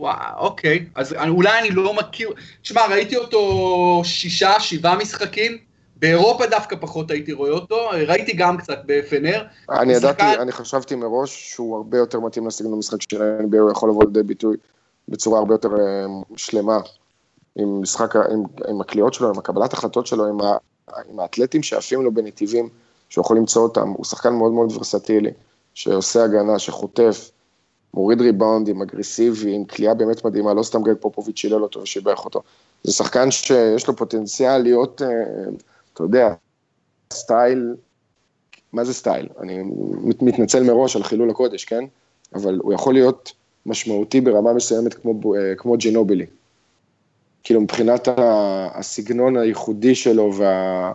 [0.00, 0.86] וואו, אוקיי.
[0.94, 2.30] אז אולי אני לא מכיר...
[2.62, 5.58] תשמע, ראיתי אותו שישה, שבעה משחקים.
[5.96, 7.76] באירופה דווקא פחות הייתי רואה אותו.
[8.08, 9.40] ראיתי גם קצת ב-FNR.
[9.70, 13.70] אני ידעתי, שחקן- אני חשבתי מראש שהוא הרבה יותר מתאים לסגנון המשחק של ה-NBA, הוא
[13.70, 14.56] יכול לבוא לידי ביטוי
[15.08, 16.06] בצורה הרבה יותר אה,
[16.36, 16.78] שלמה,
[17.56, 20.56] עם משחק, עם, עם הקליעות שלו, עם הקבלת החלטות שלו, עם, ה,
[21.10, 22.68] עם האתלטים שעפים לו בנתיבים,
[23.08, 25.30] שהוא יכול למצוא אותם, הוא שחקן מאוד מאוד ורסטילי,
[25.74, 27.30] שעושה הגנה, שחוטף,
[27.94, 32.42] מוריד ריבאונדים, אגרסיבי, עם קליעה באמת מדהימה, לא סתם גרג פופוביץ' שילל אותו ושיבח אותו.
[32.84, 35.08] זה שחקן שיש לו פוטנציאל להיות, אה,
[35.94, 36.34] אתה יודע,
[37.12, 37.74] סטייל,
[38.72, 39.28] מה זה סטייל?
[39.40, 39.62] אני
[40.20, 41.84] מתנצל מראש על חילול הקודש, כן?
[42.34, 43.32] אבל הוא יכול להיות
[43.66, 46.26] משמעותי ברמה מסוימת כמו, אה, כמו ג'ינובילי.
[47.42, 48.08] כאילו מבחינת
[48.74, 50.92] הסגנון הייחודי שלו וה...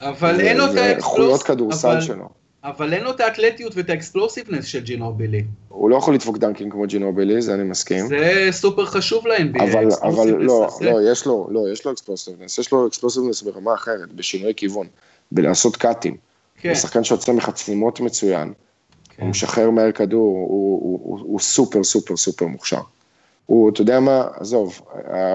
[0.00, 1.42] אבל אין לו את ה explos...
[1.42, 2.00] כדורסל אבל...
[2.00, 2.28] שלו.
[2.66, 5.44] אבל אין לו את האתלטיות ואת ה explosiveness של ג'ינובילי.
[5.68, 8.06] הוא לא יכול לדפוק דנקים כמו ג'ינובילי, זה אני מסכים.
[8.06, 12.72] זה סופר חשוב ל-NBA, אבל, אבל לא, לא, יש לו, לא, יש לו explosiveness, יש
[12.72, 14.86] לו explosiveness ברמה אחרת, בשינוי כיוון,
[15.32, 16.16] בלעשות קאטים.
[16.60, 16.68] כן.
[16.68, 18.52] הוא שחקן שיוצא מחצימות מצוין,
[19.08, 19.22] כן.
[19.22, 22.80] הוא משחרר מהר כדור, הוא, הוא, הוא, הוא סופר סופר סופר מוכשר.
[23.46, 24.80] הוא, אתה יודע מה, עזוב,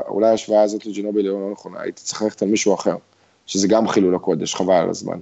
[0.08, 2.96] אולי ההשוואה הזאת לג'ינובילי לא נכונה, הייתי צריך ללכת על מישהו אחר,
[3.46, 5.20] שזה גם חילול הקודש, חבל על הזמן.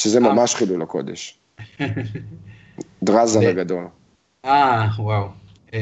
[0.00, 0.22] שזה אה.
[0.22, 1.38] ממש חילול הקודש.
[3.02, 3.84] דרזן הגדול.
[4.44, 5.26] אה, וואו.
[5.72, 5.78] אמ,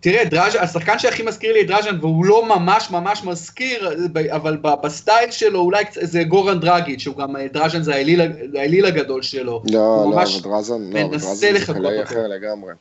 [0.00, 3.90] תראה, דראז'ן, השחקן שהכי מזכיר לי את דראז'ן, והוא לא ממש ממש מזכיר,
[4.30, 9.62] אבל בסטייל שלו אולי זה גורן דרגיץ', שהוא גם, אה, דראז'ן זה האליל הגדול שלו.
[9.70, 12.72] לא, לא, אבל דראז'ן, לא, דראז'ן זה קלעי אחר לגמרי.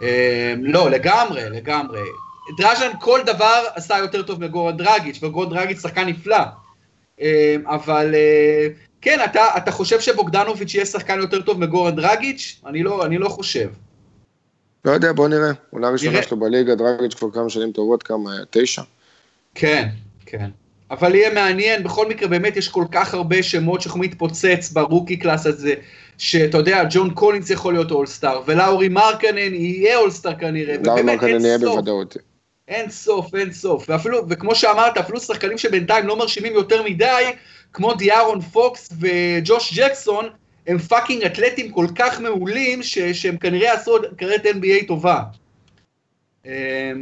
[0.00, 0.06] אמ,
[0.60, 2.00] לא, לגמרי, לגמרי.
[2.58, 6.36] דראז'ן כל דבר עשה יותר טוב מגורן דרגיץ', וגורן דרגיץ' שחקן נפלא.
[7.20, 7.26] אמ,
[7.66, 8.68] אבל אה,
[9.00, 12.60] כן, אתה, אתה חושב שבוגדנוביץ' יהיה שחקן יותר טוב מגורן דרגיץ'?
[12.66, 13.68] אני לא, אני לא חושב.
[14.84, 15.50] לא יודע, בוא נראה.
[15.70, 18.82] עונה ראשונה שלו בליגה, דרגיץ' כבר כמה שנים טובות, כמה, תשע?
[19.54, 19.88] כן,
[20.26, 20.50] כן.
[20.90, 25.16] אבל יהיה מעניין, בכל מקרה באמת יש כל כך הרבה שמות שיכולים להתפוצץ ב rookie
[25.16, 25.74] class הזה,
[26.18, 31.58] שאתה יודע, ג'ון קולינס יכול להיות אולסטאר, ולאורי מרקנן יהיה אולסטאר כנראה, לאורי מרקנן יהיה
[31.58, 32.16] בוודאות.
[32.68, 33.84] אין סוף, אין סוף.
[33.88, 37.24] ואפילו, וכמו שאמרת, אפילו שחקנים שבינתיים לא מרשימים יותר מדי,
[37.72, 40.28] כמו דיארון פוקס וג'וש ג'קסון,
[40.66, 45.22] הם fucking אתלטים כל כך מעולים, ש, שהם כנראה יעשו קריירת NBA טובה.
[46.46, 46.50] אמ,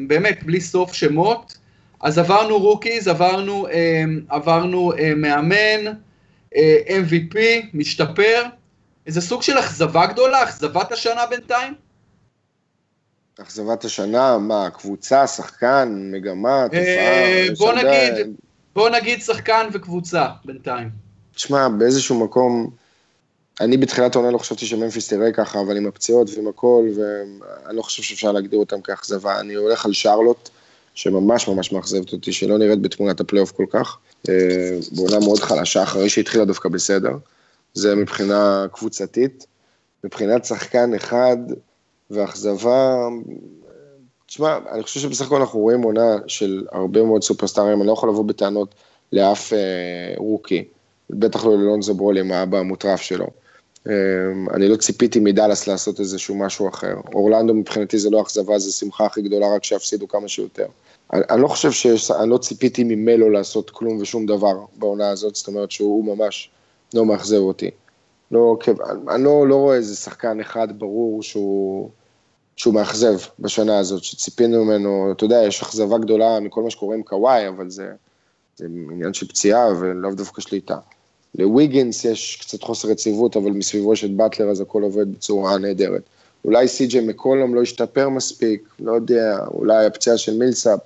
[0.09, 1.59] באמת, בלי סוף שמות.
[2.01, 5.93] אז עברנו רוקיז, עברנו, אמ, עברנו אמ, מאמן,
[6.57, 7.37] אה, MVP,
[7.75, 8.43] משתפר.
[9.07, 11.75] איזה סוג של אכזבה גדולה, אכזבת השנה בינתיים?
[13.41, 17.57] אכזבת השנה, מה, קבוצה, שחקן, מגמה, אה, תופעה?
[17.59, 18.37] בוא נגיד,
[18.75, 20.91] בוא נגיד שחקן וקבוצה בינתיים.
[21.35, 22.71] תשמע, באיזשהו מקום,
[23.61, 27.83] אני בתחילת העונה לא חשבתי שממפיס תראה ככה, אבל עם הפציעות ועם הכל, ואני לא
[27.83, 29.41] חושב שאפשר להגדיר אותם כאכזבה.
[29.41, 30.49] אני הולך על שרלוט,
[30.95, 33.99] שממש ממש מאכזבת אותי, שלא נראית בתמונת הפלייאוף כל כך.
[34.29, 34.35] אה,
[34.93, 37.17] בעונה מאוד חלשה, אחרי שהתחילה דווקא בסדר.
[37.75, 39.47] זה מבחינה קבוצתית.
[40.05, 41.37] מבחינת שחקן אחד,
[42.13, 43.09] ואכזבה,
[44.27, 48.09] תשמע, אני חושב שבסך הכל אנחנו רואים עונה של הרבה מאוד סופרסטארים, אני לא יכול
[48.09, 48.75] לבוא בטענות
[49.13, 50.65] לאף אה, רוקי,
[51.11, 53.27] בטח לא ללונזו ברולי עם האבא המוטרף שלו.
[53.89, 53.95] אה,
[54.55, 56.95] אני לא ציפיתי מדאלאס לעשות איזשהו משהו אחר.
[57.15, 60.67] אורלנדו מבחינתי זה לא אכזבה, זה שמחה הכי גדולה, רק שיפסידו כמה שיותר.
[61.13, 65.37] אני, אני לא חושב שיש, אני לא ציפיתי ממלו לעשות כלום ושום דבר בעונה הזאת,
[65.37, 66.51] זאת אומרת שהוא ממש
[66.95, 67.71] לא מאכזב אותי.
[68.31, 68.59] לא,
[69.11, 71.91] אני לא, לא רואה איזה שחקן אחד ברור שהוא...
[72.63, 77.03] שהוא מאכזב בשנה הזאת, שציפינו ממנו, אתה יודע, יש אכזבה גדולה מכל מה שקורה עם
[77.03, 77.93] קוואי, אבל זה,
[78.57, 80.77] זה עניין של פציעה ולאו דווקא שליטה.
[81.39, 86.03] לוויגינס יש קצת חוסר יציבות, אבל מסביבו של באטלר אז הכל עובד בצורה נהדרת.
[86.45, 90.81] אולי סי.ג'יי מקולום לא השתפר מספיק, לא יודע, אולי הפציעה של מילסאפ,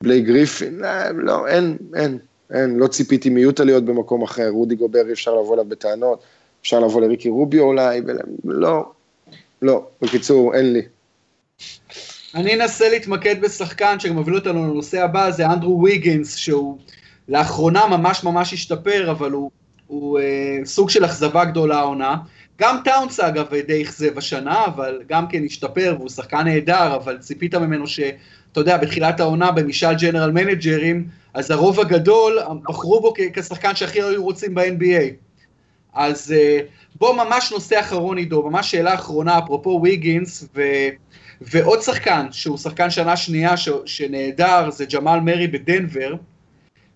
[0.00, 2.18] בלי גריפין, לא, לא, אין, אין,
[2.50, 6.22] אין, לא ציפיתי מיוטה להיות במקום אחר, רודי גובר אי אפשר לבוא אליו בטענות,
[6.60, 8.00] אפשר לבוא לריקי רוביו אולי,
[8.44, 8.84] לא,
[9.62, 10.82] לא, בקיצור, אין לי.
[12.34, 16.78] אני אנסה להתמקד בשחקן שגם מוביל אותנו לנושא הבא, זה אנדרו ויגינס, שהוא
[17.28, 19.50] לאחרונה ממש ממש השתפר, אבל הוא,
[19.86, 22.16] הוא אה, סוג של אכזבה גדולה העונה.
[22.60, 27.54] גם טאונס אגב די אכזב השנה, אבל גם כן השתפר, והוא שחקן נהדר, אבל ציפית
[27.54, 28.00] ממנו ש...
[28.52, 32.38] אתה יודע, בתחילת העונה במשאל ג'נרל מנג'רים, אז הרוב הגדול
[32.68, 35.27] בחרו בו כשחקן שהכי היו רוצים ב-NBA.
[35.98, 40.62] אז uh, בוא ממש נושא אחרון עידו, ממש שאלה אחרונה, אפרופו ויגינס, ו...
[41.40, 43.68] ועוד שחקן, שהוא שחקן שנה שנייה ש...
[43.86, 46.14] שנהדר, זה ג'מאל מרי בדנבר.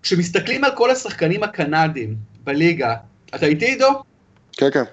[0.01, 2.95] כשמסתכלים על כל השחקנים הקנדים בליגה,
[3.35, 4.03] אתה איתי עידו?
[4.51, 4.83] כן, כן.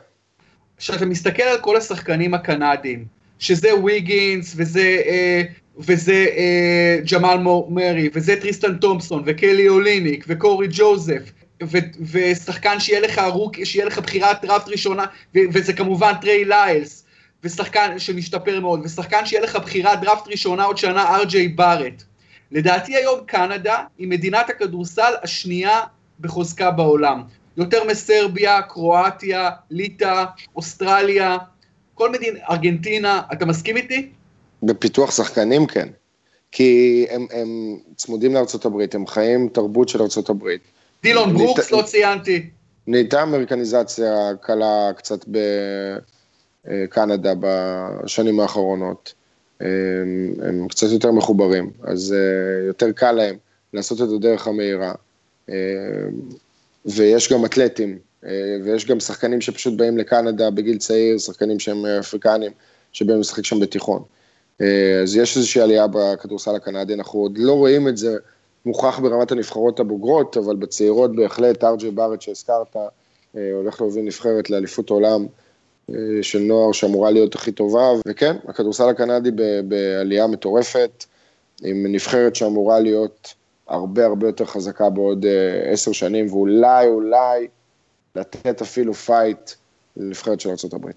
[0.77, 3.05] כשאתה מסתכל על כל השחקנים הקנדים,
[3.39, 5.43] שזה ויגינס, וזה, אה,
[5.79, 7.39] וזה אה, ג'מאל
[7.69, 11.33] מרי, וזה טריסטן תומפסון, וקלי אוליניק, וקורי ג'וזף,
[12.13, 15.05] ושחקן שיהיה לך רוק, שיהיה לך בחירת דראפט ראשונה,
[15.35, 17.05] וזה כמובן טריי ליילס,
[17.45, 22.03] ושחקן שמשתפר מאוד, ושחקן שיהיה לך בחירת דראפט ראשונה עוד שנה, ארג'יי בארט.
[22.53, 25.81] לדעתי היום קנדה היא מדינת הכדורסל השנייה
[26.21, 27.23] בחוזקה בעולם.
[27.57, 30.25] יותר מסרביה, קרואטיה, ליטא,
[30.57, 31.39] אוסטרליה,
[31.95, 34.09] כל מדינה, ארגנטינה, אתה מסכים איתי?
[34.63, 35.89] בפיתוח שחקנים כן.
[36.53, 40.61] כי הם, הם צמודים לארצות הברית, הם חיים תרבות של ארצות הברית.
[41.03, 42.51] דילון ברוקס, לא ציינתי.
[42.87, 45.25] נהייתה אמריקניזציה קלה קצת
[46.67, 49.15] בקנדה בשנים האחרונות.
[49.61, 53.37] הם, הם קצת יותר מחוברים, אז אה, יותר קל להם
[53.73, 54.95] לעשות את הדרך המהירה.
[55.51, 55.55] אה,
[56.87, 62.53] ויש גם אתלטים, אה, ויש גם שחקנים שפשוט באים לקנדה בגיל צעיר, שחקנים שהם אפריקנים,
[62.93, 64.03] שבאים לשחק שם בתיכון.
[65.03, 68.17] אז יש איזושהי עלייה בכדורסל הקנדי, אנחנו עוד לא רואים את זה
[68.67, 72.77] מוכח ברמת הנבחרות הבוגרות, אבל בצעירות בהחלט, ארג'י בארט שהזכרת,
[73.33, 75.27] הולך להוביל נבחרת לאליפות עולם
[76.23, 79.31] של נוער שאמורה להיות הכי טובה, וכן, הכדורסל הקנדי
[79.65, 81.05] בעלייה מטורפת,
[81.63, 83.35] עם נבחרת שאמורה להיות
[83.69, 87.47] הרבה הרבה יותר חזקה בעוד אה, עשר שנים, ואולי, אולי,
[88.17, 89.51] לתת אפילו fight
[89.97, 90.91] לנבחרת של ארה"ב.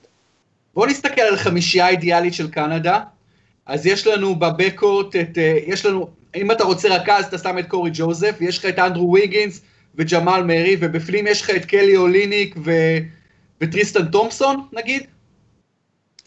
[0.73, 2.99] בואו נסתכל על חמישייה אידיאלית של קנדה.
[3.65, 7.59] אז יש לנו ב backcourt את, אה, יש לנו, אם אתה רוצה רכז, אתה שם
[7.59, 9.61] את קורי ג'וזף, ויש לך את אנדרו ויגינס
[9.95, 12.71] וג'מאל מרי, ובפנים יש לך את קלי אוליניק ו...
[13.61, 15.03] וטריסטן תומפסון, נגיד?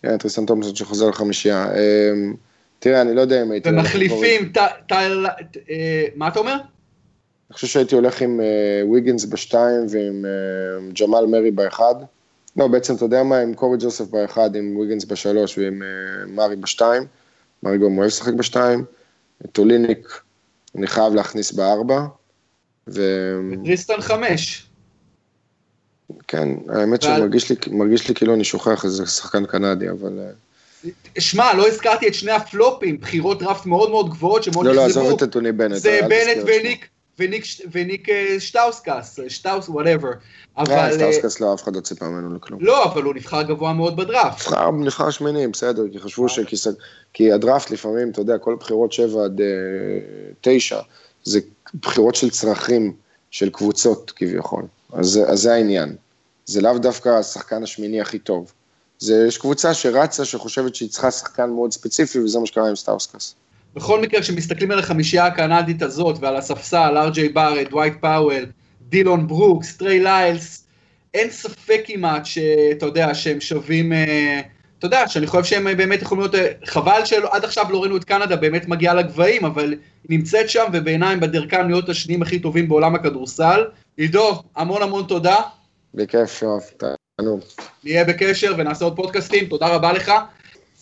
[0.03, 1.67] כן, טריסטן תומפסון שחוזר לחמישייה.
[1.73, 2.35] אמ,
[2.79, 3.69] תראה, אני לא יודע אם הייתי...
[3.69, 4.53] ומחליפים,
[4.91, 6.53] אה, מה אתה אומר?
[6.55, 11.95] אני חושב שהייתי הולך עם אה, ויגינס בשתיים ועם אה, ג'מאל מרי באחד.
[12.57, 15.83] לא, בעצם אתה יודע מה, עם קורי ג'וסף באחד, עם ויגינס בשלוש ועם
[16.29, 17.03] מרי בשתיים.
[17.63, 18.85] מרי גם אוהב לשחק בשתיים.
[19.53, 20.21] את אוליניק,
[20.77, 22.01] אני חייב להכניס בארבע.
[22.89, 24.67] וטריסטן חמש.
[26.29, 27.57] כן, האמת שמרגיש לי,
[28.09, 30.19] לי כאילו אני שוכח איזה שחקן קנדי, אבל...
[30.19, 30.31] אה,
[31.19, 34.81] שמע, לא הזכרתי את שני הפלופים, בחירות דראפט מאוד מאוד גבוהות שמאוד נכזבו.
[34.81, 35.77] לא, לא, עזוב אנתוני בנט.
[35.77, 40.11] זה בנט וניק, וניק, וניק אה, סטאוסקס, סטאוס, whatever.
[40.57, 40.93] אבל...
[40.95, 42.61] סטאוסקס לא, אף אחד לא ציפה ממנו לכלום.
[42.63, 44.49] לא, אבל הוא נבחר גבוה מאוד בדראפט.
[44.49, 46.39] נבחר, נבחר שמיני, בסדר, כי חשבו ש...
[47.13, 49.47] כי הדראפט לפעמים, אתה יודע, כל בחירות שבע עד אה,
[50.41, 50.81] תשע,
[51.25, 51.41] זה
[51.83, 52.93] בחירות של צרכים
[53.31, 54.63] של קבוצות כביכול.
[54.93, 55.97] אז, אז זה העניין.
[56.47, 58.53] זה לאו דווקא השחקן השמיני הכי טוב.
[58.99, 63.35] זה, יש קבוצה שרצה, שחושבת שהיא צריכה שחקן מאוד ספציפי, וזה מה שקרה עם סטאוסקס.
[63.77, 68.47] בכל מקרה, כשמסתכלים על החמישייה הקנדית הזאת, ועל הספסל, ארג'יי בארט, דווייט פאוול,
[68.89, 70.67] דילון ברוקס, טריי ליילס,
[71.15, 74.41] אין ספק כמעט שאתה יודע, שהם שווים, אה,
[74.79, 78.05] אתה יודע, שאני חושב שהם באמת יכולים להיות, אה, חבל שעד עכשיו לא ראינו את
[78.05, 79.71] קנדה באמת מגיעה לגבהים, אבל
[80.09, 83.65] היא נמצאת שם, ובעיניי הם בדרכם להיות השניים הכי טובים בעולם הכדורסל.
[83.97, 85.37] עידו, המון המון תודה.
[85.95, 86.63] בכיף, יואב,
[87.17, 87.41] תענוג.
[87.85, 90.13] נהיה בקשר ונעשה עוד פודקאסטים, תודה רבה לך.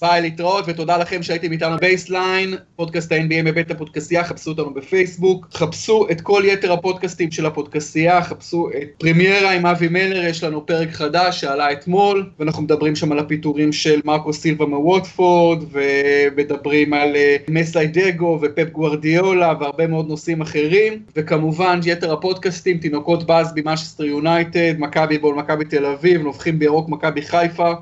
[0.00, 6.06] ביי, להתראות, ותודה לכם שהייתם איתנו בייסליין, פודקאסט ה-NBA מבית הפודקסייה, חפשו אותנו בפייסבוק, חפשו
[6.10, 10.90] את כל יתר הפודקאסטים של הפודקסייה, חפשו את פרימיירה עם אבי מלר, יש לנו פרק
[10.90, 17.36] חדש שעלה אתמול, ואנחנו מדברים שם על הפיטורים של מרקו סילבה מווטפורד, ומדברים על אה,
[17.48, 24.74] מסאי דגו ופפ גוורדיולה, והרבה מאוד נושאים אחרים, וכמובן יתר הפודקאסטים, תינוקות באזבי מנצ'סטר יונייטד,
[24.78, 27.72] מכבי בול, מכבי תל אביב, נובחים בירוק מכבי חיפה.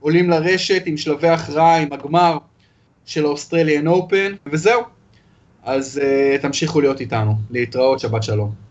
[0.00, 2.38] עולים לרשת עם שלבי הכרעה, עם הגמר
[3.06, 4.82] של האוסטרליאן אופן, וזהו.
[5.62, 7.34] אז אה, תמשיכו להיות איתנו.
[7.50, 8.69] להתראות, שבת שלום.